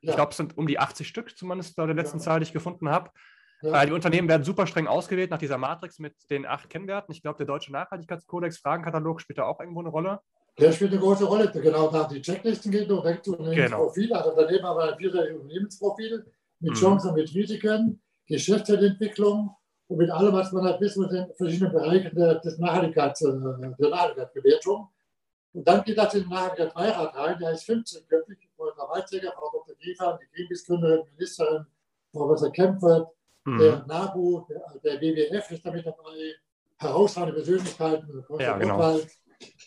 Ja. 0.00 0.10
Ich 0.10 0.16
glaube, 0.16 0.30
es 0.30 0.36
sind 0.36 0.56
um 0.56 0.66
die 0.66 0.78
80 0.78 1.08
Stück, 1.08 1.36
zumindest 1.36 1.74
bei 1.74 1.86
der 1.86 1.96
letzten 1.96 2.18
ja. 2.18 2.24
Zahl, 2.24 2.40
die 2.40 2.44
ich 2.44 2.52
gefunden 2.52 2.88
habe. 2.88 3.10
Ja. 3.62 3.82
Äh, 3.82 3.86
die 3.86 3.92
Unternehmen 3.92 4.28
werden 4.28 4.44
super 4.44 4.68
streng 4.68 4.86
ausgewählt 4.86 5.30
nach 5.30 5.38
dieser 5.38 5.58
Matrix 5.58 5.98
mit 5.98 6.14
den 6.30 6.46
acht 6.46 6.70
Kennwerten. 6.70 7.12
Ich 7.12 7.22
glaube, 7.22 7.38
der 7.38 7.46
deutsche 7.46 7.72
Nachhaltigkeitskodex, 7.72 8.58
Fragenkatalog 8.58 9.20
spielt 9.20 9.38
da 9.38 9.44
auch 9.44 9.58
irgendwo 9.58 9.80
eine 9.80 9.88
Rolle. 9.88 10.20
Der 10.58 10.72
spielt 10.72 10.92
eine 10.92 11.00
große 11.00 11.24
Rolle. 11.24 11.50
Genau, 11.50 11.88
da 11.88 12.06
die 12.06 12.20
Checklisten 12.20 12.70
geht 12.70 12.88
und 12.90 13.02
direkt 13.02 13.24
zu 13.24 13.36
Unternehmensprofil. 13.36 14.08
Genau. 14.08 14.20
Also 14.20 14.32
daneben 14.36 14.64
haben 14.64 14.78
wir 14.78 14.92
ein 14.92 14.98
vierseitiges 14.98 15.40
Unternehmensprofil 15.40 16.26
mit 16.60 16.70
mhm. 16.70 16.76
Chancen, 16.76 17.14
mit 17.14 17.34
Risiken, 17.34 18.02
Geschäftsentwicklung 18.26 19.56
und 19.88 19.96
mit 19.96 20.10
allem, 20.10 20.32
was 20.32 20.52
man 20.52 20.64
halt 20.64 20.80
wissen 20.80 21.02
muss 21.02 21.12
in 21.12 21.26
verschiedenen 21.34 21.72
Bereichen 21.72 22.14
der, 22.14 22.36
des 22.36 22.58
Nachhaltigkeits, 22.58 23.22
äh, 23.22 23.32
der 23.78 23.90
Nachhaltigkeitsbewertung. 23.90 24.88
Und 25.54 25.66
dann 25.66 25.82
geht 25.82 25.98
das 25.98 26.14
in 26.14 26.22
den 26.22 26.30
Nachhaltigkeitsbeirat 26.30 27.16
rein, 27.16 27.38
der 27.40 27.52
ist 27.52 27.68
15-köpfig, 27.68 28.36
Frau 28.56 28.90
Weizsäger, 28.90 29.32
Frau 29.32 29.50
Dr. 29.52 29.74
Griefer, 29.76 30.18
die 30.20 30.36
Greenpeace-Gründerin, 30.36 31.06
Ministerin, 31.16 31.66
Frau 32.12 32.26
Professor 32.26 32.52
Kempfert, 32.52 33.08
Mhm. 33.48 33.58
Der 33.58 33.84
NABU, 33.86 34.46
der, 34.48 34.62
der, 34.84 35.00
WWF 35.00 35.50
ist 35.50 35.64
damit 35.64 35.86
dabei, 35.86 36.34
herausragende 36.76 37.32
Persönlichkeiten, 37.34 38.22
ja, 38.38 38.58
genau. 38.58 39.00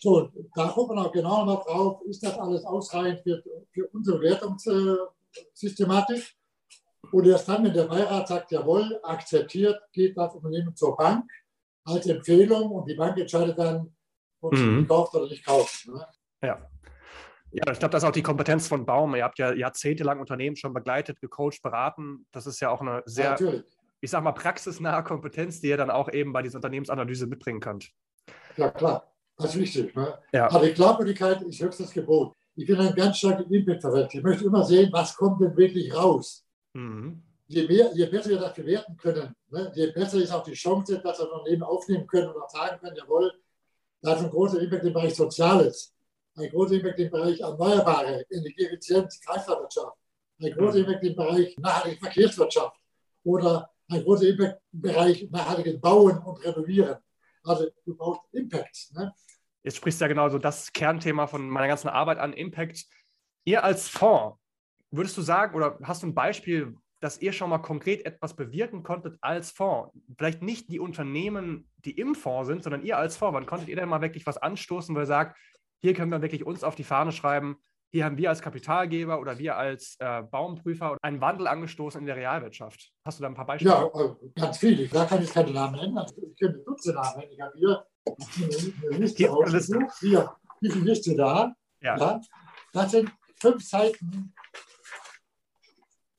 So, 0.01 0.29
da 0.53 0.67
gucken 0.67 0.97
wir 0.97 1.07
auch 1.07 1.11
genau 1.11 1.43
mal 1.45 1.63
drauf, 1.65 2.01
ist 2.05 2.21
das 2.23 2.37
alles 2.37 2.63
ausreichend 2.65 3.23
für, 3.23 3.41
für 3.71 3.87
unsere 3.87 4.21
Wertungssystematik? 4.21 6.35
Und 7.11 7.25
erst 7.25 7.49
dann, 7.49 7.63
wenn 7.63 7.73
der 7.73 7.85
Beirat 7.85 8.27
sagt, 8.27 8.51
jawohl, 8.51 8.99
akzeptiert, 9.03 9.81
geht 9.91 10.17
das 10.17 10.35
Unternehmen 10.35 10.75
zur 10.75 10.95
Bank. 10.95 11.29
als 11.83 12.05
Empfehlung 12.05 12.71
und 12.71 12.87
die 12.87 12.93
Bank 12.93 13.17
entscheidet 13.17 13.57
dann, 13.57 13.95
ob 14.39 14.55
sie 14.55 14.63
mhm. 14.63 14.87
kauft 14.87 15.15
oder 15.15 15.27
nicht 15.27 15.45
kauft. 15.45 15.87
Ne? 15.87 16.05
Ja. 16.43 16.69
Ja, 17.53 17.69
ich 17.71 17.79
glaube, 17.79 17.91
das 17.91 18.03
ist 18.03 18.07
auch 18.07 18.13
die 18.13 18.21
Kompetenz 18.21 18.67
von 18.67 18.85
Baum. 18.85 19.13
Ihr 19.15 19.25
habt 19.25 19.37
ja 19.37 19.51
jahrzehntelang 19.53 20.21
Unternehmen 20.21 20.55
schon 20.55 20.73
begleitet, 20.73 21.19
gecoacht, 21.19 21.61
beraten. 21.61 22.25
Das 22.31 22.47
ist 22.47 22.61
ja 22.61 22.69
auch 22.69 22.79
eine 22.79 23.03
sehr, 23.05 23.35
ja, 23.37 23.61
ich 23.99 24.09
sag 24.09 24.23
mal, 24.23 24.31
praxisnahe 24.31 25.03
Kompetenz, 25.03 25.59
die 25.59 25.67
ihr 25.67 25.75
dann 25.75 25.91
auch 25.91 26.09
eben 26.13 26.31
bei 26.31 26.43
dieser 26.43 26.57
Unternehmensanalyse 26.57 27.27
mitbringen 27.27 27.59
könnt. 27.59 27.91
Ja, 28.55 28.69
klar. 28.69 29.11
Das 29.35 29.53
ist 29.53 29.59
wichtig. 29.59 29.93
Ne? 29.95 30.17
Ja. 30.31 30.49
Aber 30.49 30.65
die 30.65 30.73
Glaubwürdigkeit 30.73 31.41
ist 31.41 31.59
höchstes 31.59 31.91
Gebot. 31.91 32.33
Ich 32.55 32.67
bin 32.67 32.79
ein 32.79 32.95
ganz 32.95 33.17
starker 33.17 33.49
Impact-Verwalter. 33.49 34.17
Ich 34.17 34.23
möchte 34.23 34.45
immer 34.45 34.63
sehen, 34.63 34.89
was 34.93 35.15
kommt 35.15 35.41
denn 35.41 35.55
wirklich 35.57 35.93
raus. 35.93 36.45
Mhm. 36.73 37.23
Je, 37.47 37.67
mehr, 37.67 37.91
je 37.93 38.05
besser 38.05 38.29
wir 38.29 38.39
das 38.39 38.53
bewerten 38.53 38.95
können, 38.95 39.35
ne, 39.49 39.71
je 39.75 39.91
besser 39.91 40.17
ist 40.17 40.31
auch 40.31 40.43
die 40.43 40.53
Chance, 40.53 41.01
dass 41.03 41.19
wir 41.19 41.31
Unternehmen 41.31 41.63
aufnehmen 41.63 42.07
können 42.07 42.29
und 42.29 42.41
auch 42.41 42.49
sagen 42.49 42.79
können, 42.79 42.95
jawohl, 42.95 43.31
da 44.01 44.13
ist 44.13 44.23
ein 44.23 44.29
großer 44.29 44.61
Impact 44.61 44.85
im 44.85 44.93
Bereich 44.93 45.15
Soziales, 45.15 45.93
ein 46.37 46.49
großer 46.49 46.75
Impact 46.75 46.99
im 46.99 47.11
Bereich 47.11 47.39
Erneuerbare, 47.39 48.25
Energieeffizienz, 48.29 49.19
Kreislaufwirtschaft, 49.19 49.97
ein 50.39 50.51
großer 50.53 50.79
mhm. 50.79 50.85
Impact 50.85 51.03
im 51.03 51.15
Bereich 51.15 51.57
nachhaltige 51.57 51.99
Verkehrswirtschaft 51.99 52.77
oder 53.23 53.69
ein 53.89 54.03
großer 54.03 54.29
Impact 54.29 54.61
im 54.71 54.81
Bereich 54.81 55.29
nachhaltiges 55.29 55.81
Bauen 55.81 56.17
und 56.19 56.43
Renovieren. 56.45 56.97
Also 57.43 57.67
du 57.85 57.95
brauchst 57.95 58.21
Impact. 58.33 58.91
Ne? 58.93 59.13
Jetzt 59.63 59.77
sprichst 59.77 59.99
du 59.99 60.05
ja 60.05 60.09
genau 60.09 60.29
so 60.29 60.39
das 60.39 60.71
Kernthema 60.73 61.27
von 61.27 61.49
meiner 61.49 61.67
ganzen 61.67 61.89
Arbeit 61.89 62.17
an, 62.17 62.33
Impact. 62.33 62.85
Ihr 63.43 63.63
als 63.63 63.89
Fonds, 63.89 64.37
würdest 64.91 65.17
du 65.17 65.21
sagen, 65.21 65.55
oder 65.55 65.77
hast 65.83 66.03
du 66.03 66.07
ein 66.07 66.15
Beispiel, 66.15 66.75
dass 66.99 67.19
ihr 67.19 67.33
schon 67.33 67.49
mal 67.49 67.57
konkret 67.59 68.05
etwas 68.05 68.35
bewirken 68.35 68.83
konntet 68.83 69.17
als 69.21 69.51
Fonds? 69.51 69.91
Vielleicht 70.17 70.41
nicht 70.41 70.69
die 70.69 70.79
Unternehmen, 70.79 71.69
die 71.77 71.91
im 71.91 72.15
Fonds 72.15 72.47
sind, 72.47 72.63
sondern 72.63 72.83
ihr 72.83 72.97
als 72.97 73.17
Fonds. 73.17 73.33
Wann 73.33 73.45
konntet 73.45 73.69
ihr 73.69 73.75
denn 73.75 73.89
mal 73.89 74.01
wirklich 74.01 74.25
was 74.25 74.37
anstoßen, 74.37 74.95
wo 74.95 74.99
ihr 74.99 75.05
sagt, 75.05 75.37
hier 75.81 75.93
können 75.93 76.11
wir 76.11 76.21
wirklich 76.21 76.45
uns 76.45 76.63
auf 76.63 76.75
die 76.75 76.83
Fahne 76.83 77.11
schreiben, 77.11 77.57
hier 77.93 78.05
haben 78.05 78.17
wir 78.17 78.29
als 78.29 78.41
Kapitalgeber 78.41 79.19
oder 79.19 79.37
wir 79.37 79.57
als 79.57 79.97
äh, 79.99 80.23
Baumprüfer 80.23 80.97
einen 81.01 81.19
Wandel 81.19 81.47
angestoßen 81.47 81.99
in 81.99 82.07
der 82.07 82.15
Realwirtschaft. 82.15 82.89
Hast 83.05 83.19
du 83.19 83.23
da 83.23 83.27
ein 83.27 83.35
paar 83.35 83.45
Beispiele? 83.45 83.73
Ja, 83.73 83.85
äh, 83.87 84.15
ganz 84.33 84.59
viele. 84.59 84.87
Da 84.87 85.05
kann 85.05 85.21
ich 85.21 85.29
keine 85.29 85.51
Namen 85.51 85.75
nennen. 85.75 85.97
Also 85.97 86.15
ich 86.21 86.39
könnte 86.39 86.59
Dutzende 86.59 87.01
Namen 87.01 87.19
nennen. 87.19 87.31
Ich 87.33 87.41
habe 87.41 87.57
hier 87.57 87.85
eine 88.89 88.97
Liste. 88.97 89.87
Hier, 89.99 90.35
diese 90.61 90.79
Liste 90.79 91.15
da. 91.17 91.53
Ja. 91.81 91.97
ja. 91.97 92.21
Das 92.71 92.91
sind 92.91 93.11
fünf 93.35 93.61
Seiten 93.61 94.33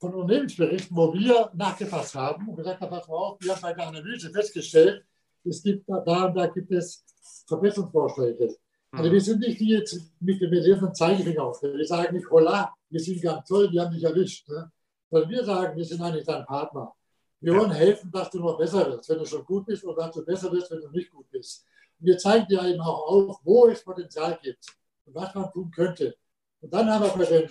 von 0.02 0.14
Unternehmensberichten, 0.14 0.96
wo 0.96 1.14
wir 1.14 1.50
nachgefasst 1.54 2.16
haben 2.16 2.48
und 2.48 2.56
gesagt 2.56 2.80
haben, 2.80 2.90
pass 2.90 3.06
mal 3.06 3.14
auf, 3.14 3.40
wir 3.40 3.54
haben 3.54 3.62
bei 3.62 3.72
der 3.72 3.86
Analyse 3.86 4.30
festgestellt, 4.30 5.04
es 5.44 5.62
gibt 5.62 5.88
da, 5.88 6.00
da 6.00 6.24
und 6.26 6.34
da 6.34 6.46
gibt 6.48 6.72
es 6.72 7.04
Verbesserungsvorschläge. 7.46 8.56
Also 8.90 9.12
wir 9.12 9.20
sind 9.20 9.38
nicht 9.38 9.60
die 9.60 9.70
jetzt 9.70 10.00
mit 10.18 10.40
dem 10.42 10.52
ersten 10.52 10.92
Zeigefinger 10.92 11.44
auf. 11.44 11.62
Wir 11.62 11.86
sagen 11.86 12.16
nicht, 12.16 12.28
holla, 12.28 12.74
wir 12.90 13.00
sind 13.00 13.22
ganz 13.22 13.48
toll, 13.48 13.70
wir 13.70 13.80
haben 13.80 13.92
dich 13.94 14.02
erwischt. 14.02 14.48
Ne? 14.48 14.72
Sondern 15.08 15.30
wir 15.30 15.44
sagen, 15.44 15.76
wir 15.76 15.84
sind 15.84 16.02
eigentlich 16.02 16.26
dein 16.26 16.44
Partner. 16.46 16.92
Wir 17.40 17.54
wollen 17.54 17.70
helfen, 17.70 18.10
dass 18.10 18.28
du 18.30 18.40
noch 18.40 18.58
besser 18.58 18.84
wirst, 18.90 19.08
wenn 19.08 19.18
du 19.18 19.24
schon 19.24 19.44
gut 19.44 19.66
bist 19.66 19.84
und 19.84 19.96
dass 19.96 20.12
du 20.14 20.24
besser 20.24 20.50
wirst, 20.50 20.70
wenn 20.72 20.80
du 20.80 20.90
nicht 20.90 21.12
gut 21.12 21.30
bist. 21.30 21.64
Und 22.00 22.06
wir 22.06 22.18
zeigen 22.18 22.46
dir 22.48 22.62
eben 22.64 22.80
auch 22.80 23.06
auf, 23.06 23.40
wo 23.44 23.68
es 23.68 23.84
Potenzial 23.84 24.36
gibt 24.42 24.66
und 25.06 25.14
was 25.14 25.32
man 25.32 25.50
tun 25.52 25.70
könnte. 25.70 26.16
Und 26.60 26.74
dann 26.74 26.90
haben 26.90 27.04
wir 27.04 27.24
bei 27.24 27.24
den, 27.24 27.48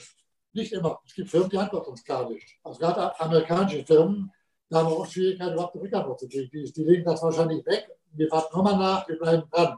nicht 0.53 0.73
immer, 0.73 0.99
es 1.05 1.13
gibt 1.13 1.29
Firmen, 1.29 1.49
die 1.49 1.57
antworten 1.57 1.91
uns 1.91 2.03
gar 2.03 2.29
nicht. 2.29 2.57
Also 2.63 2.79
gerade 2.79 3.19
amerikanische 3.19 3.85
Firmen, 3.85 4.31
da 4.69 4.79
haben 4.79 4.89
wir 4.89 4.97
auch 4.97 5.05
Schwierigkeiten, 5.05 5.53
überhaupt 5.53 5.75
eine 5.75 5.83
Rückantwort 5.83 6.19
zu 6.19 6.27
kriegen. 6.27 6.49
Die, 6.51 6.71
die 6.71 6.83
legen 6.83 7.05
das 7.05 7.21
wahrscheinlich 7.21 7.65
weg. 7.65 7.89
Wir 8.13 8.29
warten 8.31 8.55
nochmal 8.55 8.77
nach, 8.77 9.07
wir 9.07 9.17
bleiben 9.17 9.43
dran. 9.51 9.77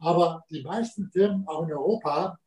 Aber 0.00 0.44
die 0.50 0.62
meisten 0.62 1.08
Firmen, 1.10 1.46
auch 1.48 1.62
in 1.62 1.72
Europa, 1.72 2.38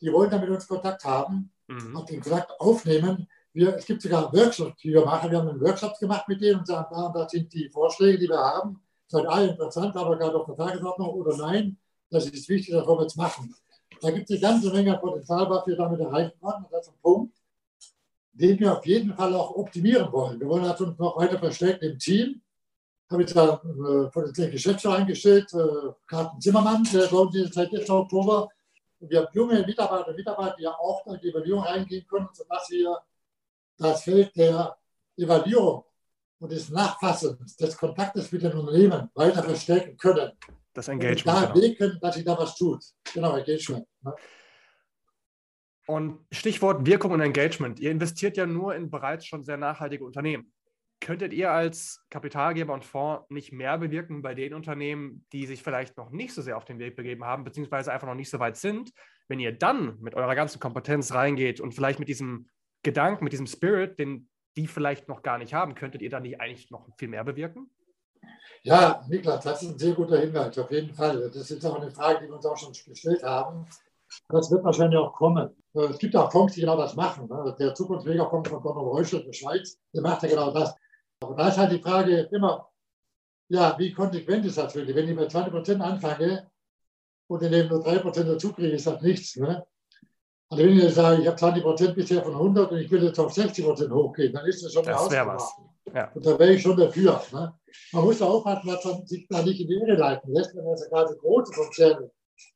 die 0.00 0.12
wollen 0.12 0.30
dann 0.30 0.40
mit 0.40 0.50
uns 0.50 0.66
Kontakt 0.66 1.04
haben 1.04 1.50
mhm. 1.66 1.96
und 1.96 2.08
den 2.08 2.20
Kontakt 2.20 2.52
aufnehmen. 2.60 3.28
Wir, 3.52 3.76
es 3.76 3.86
gibt 3.86 4.02
sogar 4.02 4.32
Workshops, 4.32 4.80
die 4.82 4.92
wir 4.92 5.04
machen. 5.04 5.30
Wir 5.30 5.38
haben 5.38 5.48
einen 5.48 5.60
Workshop 5.60 5.98
gemacht 5.98 6.28
mit 6.28 6.40
denen 6.40 6.60
und 6.60 6.66
sagen, 6.66 6.88
da 6.90 7.06
und 7.06 7.16
da 7.16 7.28
sind 7.28 7.52
die 7.52 7.68
Vorschläge, 7.68 8.18
die 8.18 8.28
wir 8.28 8.38
haben. 8.38 8.80
Seid 9.06 9.26
alle 9.26 9.48
interessant, 9.48 9.96
aber 9.96 10.16
gerade 10.16 10.36
auf 10.36 10.46
der 10.46 10.56
Tagesordnung 10.56 11.08
oder 11.08 11.36
nein, 11.36 11.78
das 12.10 12.26
ist 12.26 12.48
wichtig, 12.48 12.74
das 12.74 12.86
wollen 12.86 12.98
wir 12.98 13.02
jetzt 13.02 13.16
machen. 13.16 13.54
Da 14.00 14.10
gibt 14.10 14.30
es 14.30 14.42
eine 14.42 14.52
ganze 14.52 14.72
Menge 14.72 14.96
Potenzial, 14.98 15.48
was 15.48 15.66
wir 15.66 15.76
damit 15.76 16.00
erreichen 16.00 16.32
können. 16.40 16.64
Und 16.64 16.72
das 16.72 16.86
ist 16.86 16.92
ein 16.92 17.00
Punkt, 17.02 17.36
den 18.32 18.58
wir 18.58 18.76
auf 18.76 18.86
jeden 18.86 19.14
Fall 19.14 19.34
auch 19.34 19.54
optimieren 19.56 20.10
wollen. 20.12 20.40
Wir 20.40 20.48
wollen 20.48 20.64
uns 20.64 20.98
noch 20.98 21.16
weiter 21.16 21.38
verstärken 21.38 21.84
im 21.84 21.98
Team 21.98 22.40
habe 23.10 23.22
ich 23.22 23.32
da 23.32 23.54
äh, 23.54 24.10
potenziell 24.10 24.50
Geschäftsführer 24.50 24.96
eingestellt, 24.96 25.52
äh, 25.54 25.92
Carsten 26.06 26.40
Zimmermann, 26.40 26.86
der 26.92 27.06
bei 27.06 27.16
uns 27.16 27.54
seit 27.54 27.72
1. 27.72 27.88
Oktober. 27.90 28.48
Und 29.00 29.10
wir 29.10 29.20
haben 29.20 29.28
junge 29.32 29.64
Mitarbeiter 29.64 30.08
und 30.08 30.16
Mitarbeiter, 30.16 30.56
die 30.56 30.62
ja 30.62 30.72
auch 30.72 31.06
in 31.06 31.20
die 31.20 31.28
Evaluierung 31.30 31.62
reingehen 31.62 32.06
können, 32.06 32.28
sodass 32.32 32.70
wir 32.70 32.98
das 33.76 34.02
Feld 34.02 34.34
der 34.36 34.76
Evaluierung 35.16 35.84
und 36.40 36.52
des 36.52 36.70
Nachfassens, 36.70 37.56
des 37.56 37.76
Kontaktes 37.76 38.30
mit 38.32 38.42
den 38.42 38.52
Unternehmen 38.52 39.10
weiter 39.14 39.42
verstärken 39.42 39.96
können. 39.96 40.32
Das 40.74 40.88
Engagement. 40.88 41.38
Und 41.38 41.44
da 41.44 41.52
genau. 41.52 41.66
wirken, 41.66 41.98
dass 42.00 42.14
sich 42.14 42.24
da 42.24 42.36
was 42.36 42.56
tut. 42.56 42.84
Genau, 43.12 43.36
Engagement. 43.36 43.86
Ne? 44.02 44.14
Und 45.86 46.26
Stichwort 46.30 46.86
Wirkung 46.86 47.12
und 47.12 47.20
Engagement. 47.20 47.78
Ihr 47.80 47.90
investiert 47.90 48.36
ja 48.36 48.46
nur 48.46 48.74
in 48.74 48.90
bereits 48.90 49.26
schon 49.26 49.44
sehr 49.44 49.56
nachhaltige 49.56 50.04
Unternehmen 50.04 50.52
könntet 51.04 51.34
ihr 51.34 51.50
als 51.50 52.02
Kapitalgeber 52.08 52.72
und 52.72 52.84
Fonds 52.84 53.28
nicht 53.28 53.52
mehr 53.52 53.76
bewirken 53.76 54.22
bei 54.22 54.34
den 54.34 54.54
Unternehmen, 54.54 55.26
die 55.32 55.46
sich 55.46 55.62
vielleicht 55.62 55.96
noch 55.98 56.10
nicht 56.10 56.32
so 56.32 56.40
sehr 56.40 56.56
auf 56.56 56.64
den 56.64 56.78
Weg 56.78 56.96
begeben 56.96 57.24
haben, 57.24 57.44
beziehungsweise 57.44 57.92
einfach 57.92 58.06
noch 58.06 58.14
nicht 58.14 58.30
so 58.30 58.38
weit 58.38 58.56
sind, 58.56 58.90
wenn 59.28 59.38
ihr 59.38 59.52
dann 59.52 59.98
mit 60.00 60.14
eurer 60.14 60.34
ganzen 60.34 60.60
Kompetenz 60.60 61.12
reingeht 61.12 61.60
und 61.60 61.74
vielleicht 61.74 61.98
mit 61.98 62.08
diesem 62.08 62.48
Gedanken, 62.82 63.24
mit 63.24 63.34
diesem 63.34 63.46
Spirit, 63.46 63.98
den 63.98 64.28
die 64.56 64.66
vielleicht 64.66 65.08
noch 65.08 65.22
gar 65.22 65.36
nicht 65.36 65.52
haben, 65.52 65.74
könntet 65.74 66.00
ihr 66.00 66.10
dann 66.10 66.22
nicht 66.22 66.40
eigentlich 66.40 66.70
noch 66.70 66.88
viel 66.96 67.08
mehr 67.08 67.24
bewirken? 67.24 67.70
Ja, 68.66 69.04
Niklas, 69.08 69.44
das 69.44 69.62
ist 69.62 69.72
ein 69.72 69.78
sehr 69.78 69.92
guter 69.92 70.18
Hinweis, 70.18 70.58
auf 70.58 70.70
jeden 70.70 70.94
Fall. 70.94 71.30
Das 71.30 71.50
ist 71.50 71.66
auch 71.66 71.78
eine 71.78 71.90
Frage, 71.90 72.20
die 72.20 72.28
wir 72.28 72.36
uns 72.36 72.46
auch 72.46 72.56
schon 72.56 72.72
gestellt 72.72 73.22
haben. 73.22 73.66
Das 74.30 74.50
wird 74.50 74.64
wahrscheinlich 74.64 74.98
auch 74.98 75.12
kommen. 75.12 75.50
Es 75.74 75.98
gibt 75.98 76.16
auch 76.16 76.32
Fonds, 76.32 76.54
die 76.54 76.62
genau 76.62 76.76
das 76.76 76.96
machen. 76.96 77.28
Ne? 77.28 77.54
Der 77.58 77.74
Zukunftsmegafonds 77.74 78.48
von 78.48 78.62
Donald 78.62 78.86
Reuschel 78.86 79.20
in 79.20 79.26
der 79.26 79.32
Schweiz, 79.34 79.78
der 79.92 80.00
macht 80.00 80.22
ja 80.22 80.30
genau 80.30 80.50
das. 80.50 80.74
Aber 81.20 81.34
da 81.34 81.48
ist 81.48 81.58
halt 81.58 81.72
die 81.72 81.78
Frage 81.78 82.20
immer, 82.32 82.70
ja, 83.48 83.78
wie 83.78 83.92
konsequent 83.92 84.46
ist 84.46 84.56
das 84.56 84.74
wirklich? 84.74 84.96
Wenn 84.96 85.10
ich 85.10 85.14
mit 85.14 85.30
20 85.30 85.52
Prozent 85.52 85.82
anfange 85.82 86.50
und 87.26 87.42
in 87.42 87.52
dem 87.52 87.68
nur 87.68 87.82
3 87.82 87.98
Prozent 87.98 88.30
dazu 88.30 88.50
kriege, 88.50 88.70
ist 88.70 88.86
das 88.86 89.02
nichts. 89.02 89.36
Ne? 89.36 89.66
Also 90.48 90.64
wenn 90.64 90.74
ich 90.74 90.84
jetzt 90.84 90.94
sage, 90.94 91.20
ich 91.20 91.26
habe 91.26 91.36
20 91.36 91.62
Prozent 91.62 91.94
bisher 91.96 92.22
von 92.22 92.32
100 92.32 92.72
und 92.72 92.78
ich 92.78 92.90
will 92.90 93.02
jetzt 93.02 93.18
auf 93.18 93.34
60 93.34 93.62
Prozent 93.62 93.92
hochgehen, 93.92 94.32
dann 94.32 94.46
ist 94.46 94.64
das 94.64 94.72
schon 94.72 94.84
das 94.84 95.06
eine 95.10 95.26
was. 95.26 95.54
Ja. 95.92 96.10
Und 96.14 96.24
da 96.24 96.38
wäre 96.38 96.54
ich 96.54 96.62
schon 96.62 96.76
dafür. 96.76 97.22
Ne? 97.32 97.54
Man 97.92 98.04
muss 98.04 98.18
da 98.18 98.26
aufpassen, 98.26 98.68
dass 98.68 98.84
man 98.84 99.06
sich 99.06 99.26
da 99.28 99.42
nicht 99.42 99.60
in 99.60 99.68
die 99.68 99.74
Irre 99.74 99.96
leiten 99.96 100.32
lässt, 100.32 100.54
wenn 100.54 100.66
also 100.66 100.88
gerade 100.88 101.16
große 101.16 101.52
Konzerne, 101.52 102.10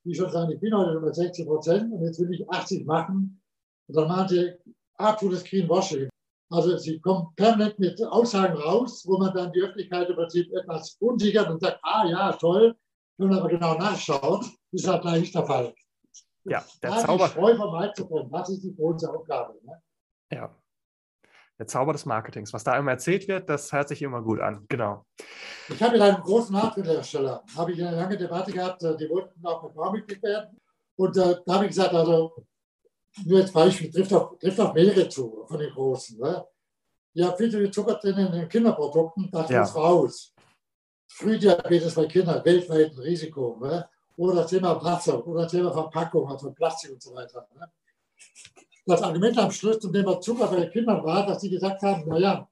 die 0.04 0.14
schon 0.14 0.30
sagen, 0.30 0.52
ich 0.52 0.60
bin 0.60 0.74
heute 0.74 1.00
bei 1.00 1.12
60 1.12 1.46
Prozent 1.46 1.92
und 1.92 2.02
jetzt 2.04 2.18
will 2.18 2.32
ich 2.32 2.48
80 2.48 2.86
machen. 2.86 3.40
Und 3.86 3.96
dann 3.96 4.08
machen 4.08 4.28
sie 4.28 4.52
absolutes 4.94 5.44
Greenwashing. 5.44 6.08
Also 6.50 6.78
sie 6.78 6.98
kommen 7.00 7.28
permanent 7.36 7.78
mit 7.78 8.02
Aussagen 8.04 8.56
raus, 8.56 9.04
wo 9.06 9.18
man 9.18 9.34
dann 9.34 9.52
die 9.52 9.60
Öffentlichkeit 9.60 10.08
im 10.08 10.16
Prinzip 10.16 10.50
etwas 10.52 10.96
unsicher 10.98 11.50
und 11.50 11.60
sagt, 11.60 11.78
ah 11.82 12.06
ja, 12.06 12.32
toll, 12.32 12.74
wenn 13.18 13.28
man 13.28 13.38
aber 13.38 13.48
genau 13.48 13.74
nachschaut, 13.74 14.46
ist 14.72 14.88
halt 14.88 15.02
gleich 15.02 15.20
nicht 15.20 15.34
der 15.34 15.44
Fall. 15.44 15.74
Ja, 16.44 16.64
der 16.82 16.90
da 16.90 16.98
Zauber. 17.00 17.28
Streu 17.28 17.56
vom 17.56 17.72
Wald 17.72 17.94
zu 17.96 18.04
trennen, 18.04 18.30
das 18.30 18.48
ist 18.48 18.62
die 18.64 18.74
große 18.74 19.12
Aufgabe. 19.12 19.58
Ne? 19.62 19.82
Ja. 20.32 20.54
Der 21.58 21.66
Zauber 21.66 21.92
des 21.92 22.06
Marketings. 22.06 22.52
Was 22.52 22.64
da 22.64 22.78
immer 22.78 22.92
erzählt 22.92 23.26
wird, 23.26 23.48
das 23.48 23.72
hört 23.72 23.88
sich 23.88 24.00
immer 24.02 24.22
gut 24.22 24.40
an. 24.40 24.64
Genau. 24.68 25.04
Ich 25.68 25.82
habe 25.82 25.92
mit 25.92 26.02
einem 26.02 26.22
großen 26.22 26.54
Nahtmittelhersteller, 26.54 27.42
habe 27.56 27.72
ich 27.72 27.82
eine 27.82 27.96
lange 27.96 28.16
Debatte 28.16 28.52
gehabt, 28.52 28.82
äh, 28.84 28.96
die 28.96 29.08
wollten 29.10 29.44
auch 29.44 29.62
mit 29.62 29.74
Baumitglied 29.74 30.22
werden. 30.22 30.56
Und 30.96 31.16
äh, 31.16 31.36
da 31.44 31.54
habe 31.54 31.64
ich 31.64 31.70
gesagt, 31.70 31.94
also 31.94 32.46
nur 33.24 33.40
als 33.40 33.52
Beispiel, 33.52 33.90
trifft 33.90 34.12
auf, 34.12 34.38
trifft 34.38 34.60
auf 34.60 34.74
mehrere 34.74 35.08
zu 35.08 35.44
von 35.48 35.58
den 35.58 35.70
Großen. 35.70 36.18
Ne? 36.18 36.44
Ja, 37.14 37.32
viel 37.32 37.50
zu 37.50 37.58
viel 37.58 37.70
Zucker 37.70 37.94
drin 37.94 38.16
in 38.18 38.32
den 38.32 38.48
Kinderprodukten, 38.48 39.28
das 39.30 39.50
ja. 39.50 39.60
muss 39.60 39.74
raus. 39.74 40.34
Frühdiabetes 41.08 41.94
bei 41.94 42.06
Kindern, 42.06 42.44
weltweit 42.44 42.92
ein 42.92 42.98
Risiko. 42.98 43.58
Ne? 43.60 43.88
Oder 44.16 44.42
das 44.42 44.50
Thema 44.50 44.82
Wasser, 44.82 45.26
oder 45.26 45.42
das 45.42 45.52
Thema 45.52 45.72
Verpackung, 45.72 46.28
also 46.30 46.52
Plastik 46.52 46.92
und 46.92 47.02
so 47.02 47.14
weiter. 47.14 47.48
Ne? 47.54 47.70
Das 48.88 49.02
Argument 49.02 49.36
am 49.36 49.50
Schluss 49.50 49.80
zum 49.80 49.92
Thema 49.92 50.18
Zucker 50.18 50.46
bei 50.46 50.60
den 50.60 50.70
Kindern 50.70 51.04
war, 51.04 51.26
dass 51.26 51.42
sie 51.42 51.50
gesagt 51.50 51.82
haben, 51.82 52.08
naja, 52.08 52.48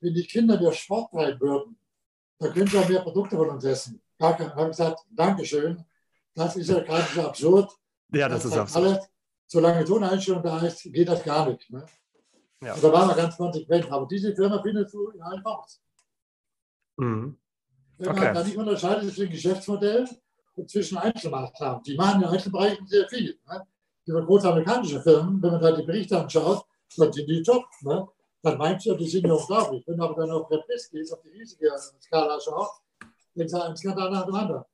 wenn 0.00 0.14
die 0.14 0.24
Kinder 0.24 0.58
mehr 0.58 0.72
Sport 0.72 1.10
treiben 1.10 1.38
würden, 1.40 1.78
dann 2.38 2.54
können 2.54 2.66
sie 2.68 2.78
auch 2.78 2.88
mehr 2.88 3.02
Produkte 3.02 3.36
von 3.36 3.50
uns 3.50 3.64
essen. 3.64 4.00
Da 4.16 4.30
habe 4.38 4.44
ich 4.44 4.68
gesagt, 4.68 5.00
Dankeschön, 5.10 5.84
das 6.34 6.56
ist 6.56 6.70
ja 6.70 6.80
gerade 6.80 7.04
so 7.14 7.20
absurd. 7.20 7.70
Ja, 8.10 8.30
das, 8.30 8.44
das 8.44 8.52
ist 8.52 8.58
absurd. 8.58 8.86
Alles, 8.86 9.10
solange 9.46 9.86
so 9.86 9.96
eine 9.96 10.10
Einstellung 10.10 10.42
da 10.42 10.58
ist, 10.60 10.84
geht 10.84 11.06
das 11.06 11.22
gar 11.22 11.50
nicht. 11.50 11.68
Ne? 11.68 11.84
Ja. 12.62 12.72
Und 12.72 12.82
da 12.82 12.90
waren 12.90 13.08
wir 13.08 13.16
ganz 13.16 13.36
konsequent. 13.36 13.92
Aber 13.92 14.06
diese 14.06 14.34
Firma 14.34 14.62
findest 14.62 14.94
du 14.94 15.10
in 15.10 15.20
allen 15.20 15.42
Fonds. 15.42 15.82
Mhm. 16.96 17.38
Wenn 17.98 18.08
okay. 18.08 18.20
man 18.20 18.34
da 18.34 18.42
nicht 18.42 18.56
unterscheidet 18.56 19.14
zwischen 19.14 19.32
Geschäftsmodell 19.32 20.08
und 20.54 20.70
zwischen 20.70 20.96
Einzelmaßnahmen. 20.96 21.82
Die 21.82 21.94
machen 21.94 22.22
in 22.22 22.28
Einzelbereichen 22.28 22.86
sehr 22.86 23.06
viel. 23.10 23.38
Ne? 23.46 23.66
Diese 24.08 24.24
großen 24.24 24.48
amerikanischen 24.48 25.02
Firmen, 25.02 25.42
wenn 25.42 25.50
man 25.50 25.60
da 25.60 25.70
die 25.70 25.82
Berichte 25.82 26.18
anschaut, 26.18 26.64
dann 26.96 27.12
sind 27.12 27.28
die 27.28 27.42
top. 27.42 27.66
Ne? 27.82 28.08
Dann 28.42 28.56
meinst 28.56 28.86
du, 28.86 28.94
die 28.94 29.06
sind 29.06 29.26
ja 29.26 29.34
unglaublich. 29.34 29.86
Wenn 29.86 29.98
du 29.98 30.04
aber 30.04 30.14
dann 30.14 30.30
auf 30.30 30.50
Repris 30.50 30.88
gehst, 30.88 31.12
auf 31.12 31.20
die 31.20 31.28
riesige 31.28 31.70
Skala 32.00 32.40
schaust, 32.40 32.80
dann 33.34 33.48
sagt 33.48 33.64
ein 33.64 33.76
Skandal 33.76 34.10
nach 34.10 34.24
dem 34.24 34.34
anderen. 34.34 34.64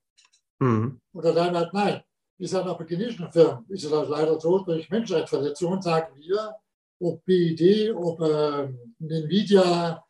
Mhm. 0.61 1.01
Oder 1.15 1.33
dann 1.33 1.57
halt 1.57 1.73
nein. 1.75 2.05
Wie 2.39 2.45
gesagt, 2.45 2.69
auch 2.69 2.79
bei 2.79 2.87
chinesischen 2.87 3.33
Firmen 3.33 3.65
ist 3.71 3.83
es 3.83 3.91
halt 3.91 4.09
leider 4.09 4.39
so, 4.39 4.61
durch 4.61 4.89
Menschenrechtsverletzungen 4.89 5.83
sagen 5.83 6.15
wir, 6.15 6.55
ob 7.01 7.25
BID, 7.25 7.93
ob 7.93 8.21
äh, 8.21 8.69
Nvidia, 9.01 10.05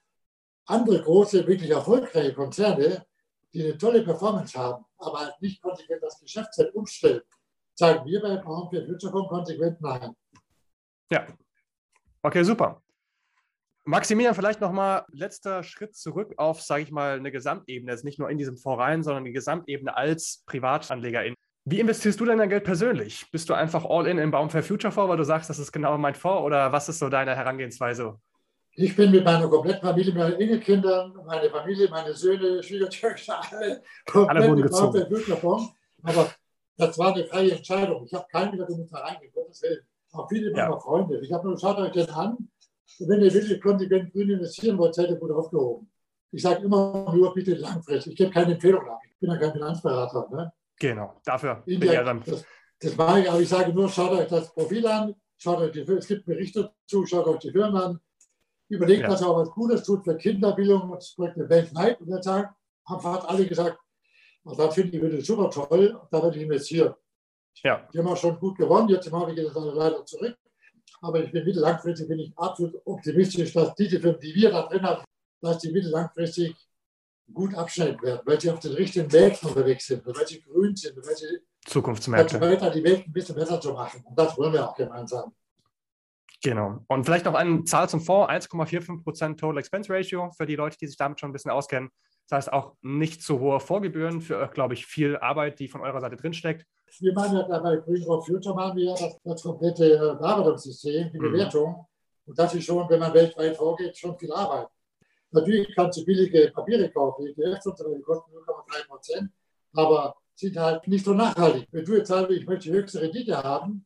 andere 0.67 1.03
große, 1.03 1.47
wirklich 1.47 1.71
erfolgreiche 1.71 2.35
Konzerne, 2.35 3.07
die 3.55 3.65
eine 3.65 3.79
tolle 3.79 4.03
Performance 4.03 4.59
haben, 4.59 4.85
aber 4.99 5.21
halt 5.21 5.41
nicht 5.41 5.63
konsequent 5.63 6.03
das 6.03 6.21
Geschäftsfeld 6.21 6.75
umstellen, 6.75 7.23
sagen 7.75 8.07
wir 8.07 8.21
bei 8.21 8.37
Braun 8.37 8.69
für 8.71 8.85
Futurecom 8.87 9.29
konsequent 9.29 9.81
nein. 9.81 10.15
Ja. 11.11 11.27
Okay, 12.23 12.43
super. 12.43 12.81
Maximilian, 13.87 14.35
vielleicht 14.35 14.63
nochmal 14.63 15.05
letzter 15.13 15.63
Schritt 15.63 15.95
zurück 15.95 16.33
auf, 16.39 16.63
sage 16.63 16.83
ich 16.83 16.91
mal, 16.91 17.19
eine 17.19 17.31
Gesamtebene, 17.31 17.93
jetzt 17.93 18.05
nicht 18.05 18.19
nur 18.19 18.31
in 18.31 18.39
diesem 18.39 18.57
Fonds 18.57 18.81
rein, 18.81 19.03
sondern 19.03 19.25
die 19.25 19.33
Gesamtebene 19.33 19.95
als 19.95 20.43
Privatanlegerin. 20.47 21.35
Wie 21.67 21.81
investierst 21.81 22.19
du 22.19 22.25
denn 22.25 22.39
dein 22.39 22.49
Geld 22.49 22.65
persönlich? 22.65 23.27
Bist 23.31 23.51
du 23.51 23.55
einfach 23.55 23.85
all 23.85 24.07
in 24.07 24.19
im 24.19 24.31
Baum 24.31 24.49
for 24.49 24.63
Future 24.63 24.93
Fonds, 24.93 25.11
weil 25.11 25.17
du 25.19 25.25
sagst, 25.25 25.51
das 25.51 25.59
ist 25.59 25.73
genau 25.73 25.99
mein 25.99 26.15
Fonds 26.15 26.45
oder 26.45 26.73
was 26.73 26.89
ist 26.89 26.99
so 26.99 27.11
deine 27.11 27.37
Herangehensweise? 27.37 28.19
Ich 28.77 28.97
bin 28.97 29.11
mit 29.11 29.25
meiner 29.25 29.49
kompletten 29.49 29.83
Familie, 29.87 30.15
meinen 30.15 30.41
Enkelkindern, 30.41 31.15
meine 31.27 31.49
Familie, 31.51 31.89
meine 31.91 32.15
Söhne, 32.15 32.63
Schwiegertöchter, 32.63 33.41
alle 33.53 33.83
komplett 34.07 34.75
alle 34.75 35.07
Future 35.07 35.37
Fonds. 35.37 35.73
Aber 36.03 36.31
das 36.77 36.99
war 36.99 37.15
eine 37.15 37.25
freie 37.27 37.53
Entscheidung. 37.53 38.05
Ich 38.05 38.15
habe 38.15 38.27
keinen 38.31 38.53
wieder 38.53 38.67
damit 38.67 38.93
reingehen, 38.93 39.33
Gottes 39.33 39.63
Willen. 39.63 39.81
Auch 40.13 40.29
viele 40.29 40.51
meiner 40.51 40.71
ja. 40.71 40.79
Freunde. 40.79 41.21
Ich 41.21 41.33
habe 41.33 41.47
nur, 41.47 41.59
schaut 41.59 41.79
euch 41.79 41.93
das 41.93 42.09
an. 42.09 42.49
Wenn 43.01 43.23
ihr 43.23 43.33
wirklich 43.33 43.61
konsequent 43.61 44.13
grün 44.13 44.31
investieren 44.31 44.79
wollt, 44.79 44.95
seid 44.95 45.11
ihr 45.11 45.17
gut 45.17 45.31
aufgehoben. 45.31 45.91
Ich 46.31 46.43
sage 46.43 46.65
immer 46.65 47.13
nur, 47.15 47.33
bitte 47.33 47.55
langfristig. 47.55 48.13
Ich 48.13 48.19
gebe 48.19 48.31
keine 48.31 48.55
Empfehlung 48.55 48.89
ab. 48.89 49.01
Ich 49.09 49.19
bin 49.19 49.31
ja 49.31 49.37
kein 49.37 49.53
Finanzberater. 49.53 50.29
Ne? 50.31 50.53
Genau, 50.79 51.15
dafür 51.25 51.63
bin 51.65 51.83
ich 51.83 51.93
ja 51.93 52.03
dann. 52.03 52.23
Das, 52.25 52.45
das 52.81 52.97
mache 52.97 53.21
ich, 53.21 53.31
aber 53.31 53.41
ich 53.41 53.49
sage 53.49 53.73
nur, 53.73 53.89
schaut 53.89 54.13
euch 54.13 54.29
das 54.29 54.53
Profil 54.53 54.87
an, 54.87 55.15
schaut 55.37 55.59
euch 55.59 55.73
die, 55.73 55.81
es 55.81 56.07
gibt 56.07 56.27
Berichte 56.27 56.73
dazu, 56.83 57.07
schaut 57.07 57.27
euch 57.27 57.39
die 57.39 57.51
Firmen 57.51 57.81
an, 57.81 58.01
überlegt, 58.69 59.03
ja. 59.03 59.11
was 59.11 59.23
auch 59.23 59.37
was 59.37 59.51
Gutes 59.51 59.85
tut 59.85 60.05
für 60.05 60.17
Kinderbildung 60.17 60.91
und 60.91 61.13
Projekte 61.17 61.49
weltweit. 61.49 62.01
Und 62.01 62.11
der 62.11 62.21
Tag 62.21 62.55
haben 62.87 63.01
fast 63.01 63.29
alle 63.29 63.47
gesagt, 63.47 63.79
und 64.45 64.59
da 64.59 64.71
finde 64.71 64.97
ich 64.97 65.17
das 65.17 65.27
super 65.27 65.51
toll, 65.51 65.99
da 66.11 66.23
werde 66.23 66.37
ich 66.37 66.43
investieren. 66.43 66.95
Ja. 67.63 67.89
Die 67.93 67.99
haben 67.99 68.17
schon 68.17 68.39
gut 68.39 68.59
gewonnen, 68.59 68.89
jetzt 68.89 69.11
mache 69.11 69.33
ich 69.33 69.37
das 69.37 69.55
leider 69.55 70.05
zurück. 70.05 70.37
Aber 71.01 71.23
ich 71.23 71.31
bin 71.31 71.45
mittellangfristig 71.45 72.09
bin 72.09 72.19
ich 72.19 72.33
absolut 72.37 72.81
optimistisch, 72.85 73.53
dass 73.53 73.75
diese 73.75 74.01
Firmen, 74.01 74.21
die 74.21 74.35
wir 74.35 74.51
da 74.51 74.67
drin 74.67 74.83
haben, 74.83 75.05
dass 75.41 75.59
die 75.59 75.71
mittellangfristig 75.71 76.55
gut 77.33 77.55
abschneiden 77.55 78.01
werden, 78.03 78.21
weil 78.25 78.41
sie 78.41 78.51
auf 78.51 78.61
den 78.61 78.73
richtigen 78.73 79.09
Märkten 79.11 79.49
unterwegs 79.49 79.87
sind, 79.87 80.07
weil 80.07 80.27
sie 80.27 80.41
grün 80.41 80.77
sind, 80.77 80.97
weil 80.97 81.17
sie 81.17 81.41
Zukunftsmärkte. 81.67 82.41
weiter 82.41 82.71
die 82.71 82.85
Welt 82.85 83.07
ein 83.07 83.13
bisschen 83.13 83.35
besser 83.35 83.61
zu 83.61 83.73
machen. 83.73 84.03
Und 84.05 84.19
das 84.19 84.37
wollen 84.37 84.53
wir 84.53 84.69
auch 84.69 84.75
gemeinsam. 84.75 85.35
Genau. 86.43 86.85
Und 86.89 87.05
vielleicht 87.05 87.25
noch 87.25 87.35
eine 87.35 87.65
Zahl 87.65 87.89
zum 87.89 88.01
Fonds: 88.01 88.31
1,45% 88.31 89.37
Total 89.39 89.59
Expense 89.59 89.91
Ratio 89.91 90.31
für 90.37 90.45
die 90.45 90.57
Leute, 90.57 90.77
die 90.79 90.87
sich 90.87 90.97
damit 90.97 91.19
schon 91.19 91.31
ein 91.31 91.33
bisschen 91.33 91.51
auskennen. 91.51 91.91
Das 92.29 92.39
heißt 92.39 92.53
auch 92.53 92.75
nicht 92.81 93.23
zu 93.23 93.41
hohe 93.41 93.61
Vorgebühren 93.61 94.21
für, 94.21 94.49
glaube 94.49 94.75
ich, 94.75 94.87
viel 94.87 95.17
Arbeit, 95.17 95.59
die 95.59 95.69
von 95.69 95.83
eurer 95.83 96.01
Seite 96.01 96.17
drinsteckt. 96.17 96.67
Wir 97.01 97.13
machen 97.13 97.37
ja 97.37 97.77
Green 97.77 98.03
for 98.03 98.25
Future 98.25 98.55
machen 98.55 98.77
wir 98.77 98.85
ja 98.85 98.93
das, 98.93 99.19
das 99.23 99.43
komplette 99.43 99.95
äh, 99.95 99.99
Bearbeitungssystem, 99.99 101.11
die 101.13 101.19
mhm. 101.19 101.33
Bewertung. 101.33 101.87
Und 102.27 102.39
das 102.39 102.55
ist 102.55 102.65
schon, 102.65 102.89
wenn 102.89 103.01
man 103.01 103.13
weltweit 103.13 103.57
vorgeht, 103.57 103.97
schon 103.97 104.17
viel 104.19 104.33
Arbeit. 104.33 104.69
Natürlich 105.31 105.75
kannst 105.75 105.99
du 105.99 106.05
billige 106.05 106.51
Papiere 106.53 106.91
kaufen, 106.91 107.27
ETFs 107.27 107.67
und 107.67 107.77
so, 107.77 107.95
die 107.95 108.03
kosten 108.03 108.31
0,3 108.33 108.87
Prozent, 108.87 109.31
aber 109.75 110.15
sind 110.35 110.57
halt 110.57 110.87
nicht 110.87 111.05
so 111.05 111.13
nachhaltig. 111.13 111.67
Wenn 111.73 111.85
du 111.85 111.97
jetzt 111.97 112.09
sagst, 112.09 112.31
ich 112.31 112.47
möchte 112.47 112.71
die 112.71 112.77
höchste 112.77 113.03
Rendite 113.03 113.43
haben 113.43 113.85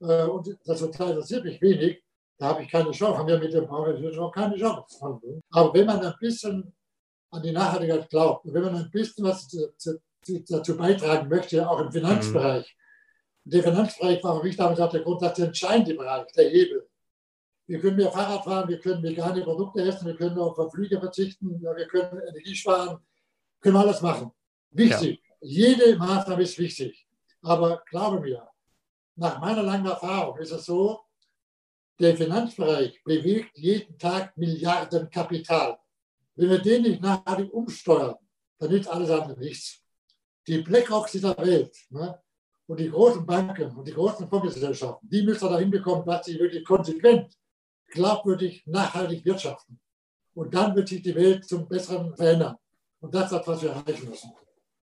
äh, 0.00 0.24
und 0.24 0.56
das 0.64 0.78
Sozial 0.78 1.10
interessiert 1.10 1.44
mich 1.44 1.60
wenig, 1.60 2.02
da 2.38 2.48
habe 2.48 2.62
ich 2.62 2.70
keine 2.70 2.90
Chance, 2.90 3.18
haben 3.18 3.28
wir 3.28 3.38
mit 3.38 3.52
dem 3.52 3.66
Fonds 3.66 4.34
keine 4.34 4.56
Chance. 4.56 5.20
Aber 5.50 5.74
wenn 5.74 5.86
man 5.86 6.00
ein 6.00 6.14
bisschen 6.20 6.72
an 7.30 7.42
die 7.42 7.52
Nachhaltigkeit 7.52 8.08
glaubt 8.08 8.44
und 8.46 8.54
wenn 8.54 8.62
man 8.62 8.76
ein 8.76 8.90
bisschen 8.90 9.24
was 9.24 9.48
dazu 9.48 10.76
beitragen 10.76 11.28
möchte, 11.28 11.68
auch 11.68 11.80
im 11.80 11.92
Finanzbereich, 11.92 12.76
mhm. 13.44 13.50
der 13.50 13.62
Finanzbereich 13.62 14.24
war, 14.24 14.42
wie 14.42 14.48
ich 14.48 14.56
damals 14.56 14.78
sagte, 14.78 14.98
der 14.98 15.04
Grund, 15.04 15.22
das 15.22 15.34
der 15.34 15.46
entscheidende 15.46 15.94
Bereich, 15.94 16.26
der 16.32 16.48
Hebel. 16.48 16.88
Wir 17.66 17.80
können 17.80 17.96
mehr 17.96 18.10
Fahrrad 18.10 18.44
fahren, 18.44 18.68
wir 18.68 18.80
können 18.80 19.02
vegane 19.02 19.42
Produkte 19.42 19.82
essen, 19.82 20.06
wir 20.06 20.16
können 20.16 20.38
auf 20.38 20.72
Flüge 20.72 20.98
verzichten, 20.98 21.60
wir 21.60 21.86
können 21.86 22.22
Energie 22.26 22.54
sparen, 22.54 22.98
können 23.60 23.74
wir 23.74 23.80
alles 23.80 24.00
machen. 24.00 24.32
Wichtig. 24.70 25.20
Ja. 25.22 25.36
Jede 25.40 25.96
Maßnahme 25.96 26.42
ist 26.42 26.58
wichtig. 26.58 27.06
Aber 27.42 27.82
glaube 27.90 28.20
mir, 28.20 28.48
nach 29.16 29.38
meiner 29.38 29.62
langen 29.62 29.86
Erfahrung 29.86 30.38
ist 30.38 30.50
es 30.50 30.64
so, 30.64 31.00
der 32.00 32.16
Finanzbereich 32.16 33.02
bewegt 33.04 33.56
jeden 33.58 33.98
Tag 33.98 34.36
Milliarden 34.36 35.10
Kapital. 35.10 35.78
Wenn 36.38 36.50
wir 36.50 36.58
den 36.60 36.82
nicht 36.82 37.02
nachhaltig 37.02 37.52
umsteuern, 37.52 38.14
dann 38.58 38.70
nützt 38.70 38.88
alles 38.88 39.10
andere 39.10 39.36
nichts. 39.40 39.82
Die 40.46 40.58
Blackrocks 40.58 41.10
dieser 41.10 41.36
Welt 41.36 41.76
ne, 41.90 42.16
und 42.68 42.78
die 42.78 42.88
großen 42.88 43.26
Banken 43.26 43.76
und 43.76 43.88
die 43.88 43.92
großen 43.92 44.28
Fondsgesellschaften, 44.28 45.08
die 45.10 45.22
müssen 45.22 45.48
dahin 45.48 45.68
bekommen, 45.68 46.06
dass 46.06 46.26
sie 46.26 46.38
wirklich 46.38 46.64
konsequent 46.64 47.36
glaubwürdig, 47.88 48.62
nachhaltig 48.66 49.24
wirtschaften. 49.24 49.80
Und 50.34 50.54
dann 50.54 50.76
wird 50.76 50.88
sich 50.88 51.02
die 51.02 51.14
Welt 51.16 51.44
zum 51.44 51.66
Besseren 51.66 52.14
verändern. 52.14 52.56
Und 53.00 53.12
das 53.12 53.24
ist 53.24 53.32
das, 53.32 53.46
was 53.48 53.62
wir 53.62 53.70
erreichen 53.70 54.08
müssen. 54.08 54.30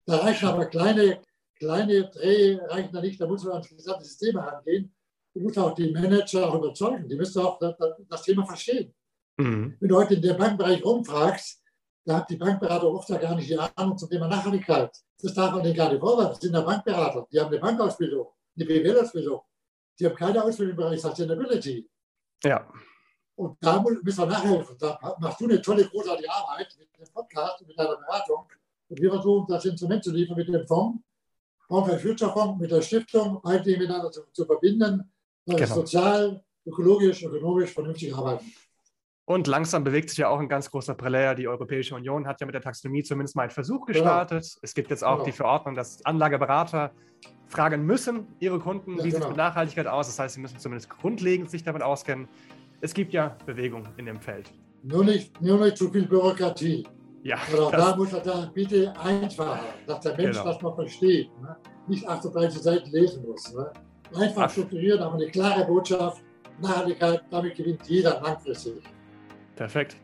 Da 0.07 0.17
reichen 0.17 0.49
aber 0.49 0.67
kleine, 0.67 1.23
kleine 1.55 2.11
Dreh, 2.11 2.57
reichen 2.57 2.93
da 2.93 3.01
nicht, 3.01 3.21
da 3.21 3.29
muss 3.29 3.45
man 3.45 3.53
ans 3.53 3.69
gesamte 3.69 4.05
System 4.05 4.41
herangehen. 4.41 4.93
Du 5.35 5.41
musst 5.41 5.57
auch 5.57 5.73
die 5.73 5.93
Manager 5.93 6.49
auch 6.49 6.57
überzeugen, 6.57 7.09
die 7.09 7.15
müssen 7.15 7.41
auch 7.43 7.61
das, 7.61 7.77
das 8.09 8.23
Thema 8.23 8.45
verstehen. 8.45 8.93
Mhm. 9.39 9.77
Wenn 9.79 9.89
du 9.89 9.97
heute 9.97 10.15
in 10.15 10.23
dem 10.23 10.37
Bankbereich 10.37 10.85
rumfragst, 10.85 11.63
da 12.05 12.17
hat 12.19 12.31
die 12.31 12.37
Bankberater 12.37 12.87
oft 12.87 13.09
ja 13.09 13.19
gar 13.19 13.35
nicht 13.35 13.49
die 13.49 13.59
Ahnung 13.59 13.97
zum 13.97 14.09
Thema 14.09 14.29
Nachhaltigkeit. 14.29 14.91
Das 15.21 15.35
darf 15.35 15.53
man 15.53 15.63
denen 15.63 15.77
gar 15.77 15.91
nicht 15.91 16.01
vorwerfen. 16.01 16.33
Das 16.33 16.41
sind 16.41 16.55
ja 16.55 16.61
Bankberater, 16.61 17.27
die 17.31 17.41
haben 17.41 17.49
eine 17.49 17.59
Bankausbildung, 17.59 18.29
eine 18.57 18.65
BWL-Ausbildung. 18.65 19.41
Die 19.99 20.07
haben 20.07 20.15
keine 20.15 20.43
Ausbildung 20.43 20.73
im 20.73 20.77
Bereich 20.77 21.01
Sustainability. 21.01 21.89
Ja. 22.45 22.69
Und 23.35 23.57
da 23.61 23.81
müssen 23.81 24.19
wir 24.19 24.27
nachhelfen. 24.27 24.77
Da 24.79 25.17
machst 25.21 25.41
du 25.41 25.45
eine 25.45 25.61
tolle, 25.63 25.85
großartige 25.87 26.31
Arbeit 26.31 26.75
mit 26.79 26.89
dem 26.97 27.13
Podcast 27.13 27.61
und 27.61 27.69
mit 27.69 27.79
deiner 27.79 27.97
Beratung. 27.97 28.47
Und 28.89 29.01
wir 29.01 29.11
versuchen, 29.11 29.47
das 29.49 29.65
Instrument 29.65 30.03
zu 30.03 30.13
liefern 30.13 30.37
mit 30.37 30.49
dem 30.49 30.67
Fonds, 30.67 31.01
für 31.69 31.99
Future 31.99 32.33
Fonds, 32.33 32.61
mit 32.61 32.71
der 32.71 32.81
Stiftung, 32.81 33.41
all 33.45 33.61
die 33.61 33.77
miteinander 33.77 34.11
zu, 34.11 34.23
zu 34.33 34.45
verbinden, 34.47 35.13
genau. 35.47 35.75
sozial, 35.75 36.43
ökologisch, 36.65 37.23
ökonomisch 37.23 37.73
vernünftig 37.73 38.15
arbeiten. 38.15 38.53
Und 39.29 39.47
langsam 39.47 39.85
bewegt 39.85 40.09
sich 40.09 40.21
ja 40.21 40.31
auch 40.31 40.41
ein 40.41 40.49
ganz 40.49 40.71
großer 40.71 40.95
Player. 40.95 41.35
Die 41.35 41.47
Europäische 41.47 41.95
Union 41.95 42.27
hat 42.27 42.41
ja 42.41 42.47
mit 42.47 42.55
der 42.55 42.63
Taxonomie 42.63 43.03
zumindest 43.03 43.37
mal 43.37 43.43
einen 43.43 43.51
Versuch 43.51 43.85
gestartet. 43.85 44.43
Genau. 44.43 44.61
Es 44.63 44.73
gibt 44.73 44.89
jetzt 44.89 45.05
auch 45.05 45.17
genau. 45.17 45.25
die 45.27 45.33
Verordnung, 45.33 45.75
dass 45.75 46.03
Anlageberater 46.07 46.93
fragen 47.47 47.85
müssen, 47.85 48.27
ihre 48.41 48.59
Kunden, 48.59 48.93
ja, 48.93 49.05
wie 49.05 49.11
genau. 49.11 49.17
sieht 49.17 49.23
es 49.25 49.29
mit 49.29 49.37
Nachhaltigkeit 49.37 49.87
aus. 49.87 50.07
Das 50.07 50.19
heißt, 50.19 50.37
sie 50.37 50.41
müssen 50.41 50.59
zumindest 50.59 50.89
grundlegend 50.89 51.51
sich 51.51 51.63
damit 51.63 51.83
auskennen. 51.83 52.27
Es 52.81 52.95
gibt 52.95 53.13
ja 53.13 53.37
Bewegung 53.45 53.87
in 53.99 54.07
dem 54.07 54.19
Feld. 54.19 54.51
Nur 54.83 55.05
nicht, 55.05 55.39
nur 55.43 55.63
nicht 55.63 55.77
zu 55.77 55.91
viel 55.91 56.07
Bürokratie. 56.07 56.87
Ja. 57.23 57.37
Oder 57.53 57.71
da 57.71 57.97
muss 57.97 58.15
er 58.15 58.21
da 58.21 58.51
bitte 58.55 58.99
einfacher, 58.99 59.61
dass 59.87 60.01
der 60.01 60.17
Mensch 60.17 60.39
genau. 60.39 60.53
das 60.53 60.63
mal 60.63 60.75
versteht. 60.75 61.29
Ne? 61.43 61.55
Nicht 61.87 62.09
38 62.09 62.63
Seiten 62.63 62.91
lesen 62.93 63.27
muss. 63.27 63.53
Ne? 63.53 63.71
Einfach 64.15 64.45
Ach. 64.45 64.51
strukturiert, 64.51 65.03
aber 65.03 65.17
eine 65.17 65.27
klare 65.27 65.67
Botschaft. 65.67 66.23
Nachhaltigkeit, 66.63 67.21
damit 67.31 67.57
gewinnt 67.57 67.87
jeder 67.87 68.23
langfristig. 68.23 68.83
Perfekt. 69.59 69.97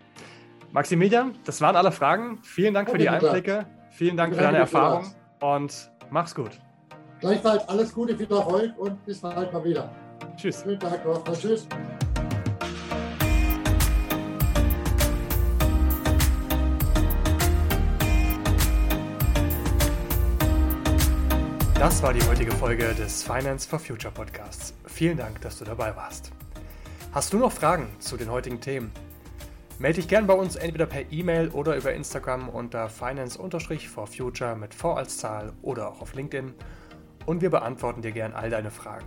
Maximilian, 0.73 1.38
das 1.45 1.61
waren 1.61 1.77
alle 1.77 1.93
Fragen. 1.93 2.40
Vielen 2.43 2.75
Dank 2.75 2.90
für 2.90 2.99
die 2.99 3.09
Einblicke. 3.09 3.64
Vielen 3.93 4.17
Dank 4.17 4.35
für 4.35 4.43
deine 4.43 4.59
Erfahrung 4.59 5.14
und 5.38 5.93
mach's 6.11 6.35
gut. 6.35 6.59
Gleichfalls 7.21 7.69
alles 7.69 7.95
Gute, 7.95 8.17
viel 8.17 8.29
Erfolg 8.29 8.77
und 8.77 9.07
bis 9.07 9.21
bald 9.21 9.53
mal 9.53 9.62
wieder. 9.62 9.88
Tschüss. 10.37 10.62
Schönen 10.64 10.81
Tag 10.81 11.07
noch. 11.07 11.23
Tschüss. 11.33 11.69
Das 21.79 22.03
war 22.03 22.12
die 22.12 22.23
heutige 22.23 22.51
Folge 22.51 22.93
des 22.95 23.23
Finance 23.23 23.69
for 23.69 23.79
Future 23.79 24.12
Podcasts. 24.12 24.75
Vielen 24.87 25.17
Dank, 25.17 25.40
dass 25.43 25.61
du 25.61 25.64
dabei 25.64 25.95
warst. 25.95 26.33
Hast 27.12 27.33
du 27.33 27.38
noch 27.38 27.53
Fragen 27.53 27.87
zu 28.01 28.17
den 28.17 28.33
heutigen 28.33 28.61
Themen? 28.61 28.90
Melde 29.85 29.97
dich 30.01 30.09
gern 30.09 30.27
bei 30.27 30.33
uns 30.33 30.57
entweder 30.57 30.87
per 30.87 31.12
E-Mail 31.12 31.51
oder 31.51 31.77
über 31.77 31.92
Instagram 31.92 32.49
unter 32.49 32.88
finance-for-future 32.88 34.57
mit 34.57 34.73
V 34.73 34.94
als 34.94 35.18
Zahl 35.18 35.53
oder 35.61 35.90
auch 35.90 36.01
auf 36.01 36.14
LinkedIn 36.14 36.55
und 37.27 37.42
wir 37.42 37.51
beantworten 37.51 38.01
dir 38.01 38.12
gern 38.12 38.33
all 38.33 38.49
deine 38.49 38.70
Fragen. 38.70 39.05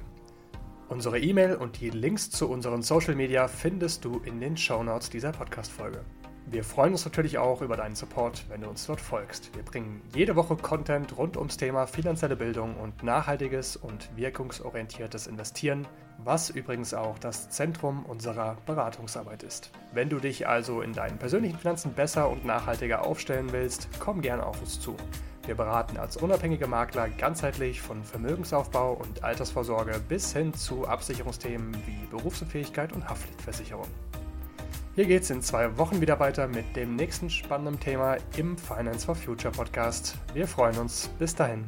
Unsere 0.88 1.18
E-Mail 1.20 1.56
und 1.56 1.82
die 1.82 1.90
Links 1.90 2.30
zu 2.30 2.48
unseren 2.48 2.84
Social 2.84 3.16
Media 3.16 3.48
findest 3.48 4.06
du 4.06 4.22
in 4.24 4.40
den 4.40 4.56
Show 4.56 4.84
Notes 4.84 5.10
dieser 5.10 5.32
Podcast-Folge. 5.32 6.06
Wir 6.50 6.64
freuen 6.64 6.94
uns 6.94 7.04
natürlich 7.04 7.38
auch 7.38 7.62
über 7.62 7.76
deinen 7.76 7.96
Support, 7.96 8.46
wenn 8.48 8.62
du 8.62 8.70
uns 8.70 8.86
dort 8.86 9.02
folgst. 9.02 9.54
Wir 9.54 9.64
bringen 9.64 10.02
jede 10.16 10.38
Woche 10.38 10.56
Content 10.56 11.18
rund 11.18 11.36
ums 11.36 11.58
Thema 11.58 11.88
finanzielle 11.88 12.38
Bildung 12.38 12.78
und 12.78 13.04
nachhaltiges 13.04 13.76
und 13.76 14.10
wirkungsorientiertes 14.16 15.28
Investieren, 15.28 15.86
was 16.20 16.50
übrigens 16.50 16.94
auch 16.94 17.20
das 17.20 17.50
Zentrum 17.50 18.06
unserer 18.06 18.56
Beratungsarbeit 18.66 19.44
ist. 19.44 19.72
Wenn 19.92 20.08
du 20.08 20.20
dich 20.20 20.48
also 20.48 20.82
in 20.82 20.94
deinen 20.94 21.18
persönlichen 21.18 21.60
Finanzen 21.60 21.92
besser 21.92 22.30
und 22.30 22.46
nachhaltiger 22.46 23.06
aufstellen 23.06 23.52
willst, 23.52 23.90
komm 24.00 24.22
gerne 24.22 24.46
auf 24.46 24.62
uns 24.62 24.80
zu. 24.80 24.96
Wir 25.46 25.56
beraten 25.56 25.98
als 25.98 26.16
unabhängige 26.16 26.68
Makler 26.68 27.10
ganzheitlich 27.10 27.82
von 27.82 28.06
Vermögensaufbau 28.06 28.94
und 28.94 29.22
Altersvorsorge 29.22 30.00
bis 30.08 30.32
hin 30.32 30.54
zu 30.54 30.88
Absicherungsthemen 30.88 31.76
wie 31.86 32.06
Berufsunfähigkeit 32.10 32.94
und 32.94 33.10
Haftpflichtversicherung. 33.10 33.88
Hier 34.98 35.06
geht 35.06 35.22
es 35.22 35.30
in 35.30 35.44
zwei 35.44 35.78
Wochen 35.78 36.02
wieder 36.02 36.20
weiter 36.20 36.48
mit 36.48 36.76
dem 36.76 36.96
nächsten 36.96 37.30
spannenden 37.30 37.80
Thema 37.80 38.18
im 38.36 38.58
Finance 38.58 39.06
for 39.06 39.14
Future 39.14 39.52
Podcast. 39.52 40.18
Wir 40.34 40.48
freuen 40.48 40.76
uns. 40.80 41.12
Bis 41.20 41.36
dahin. 41.36 41.66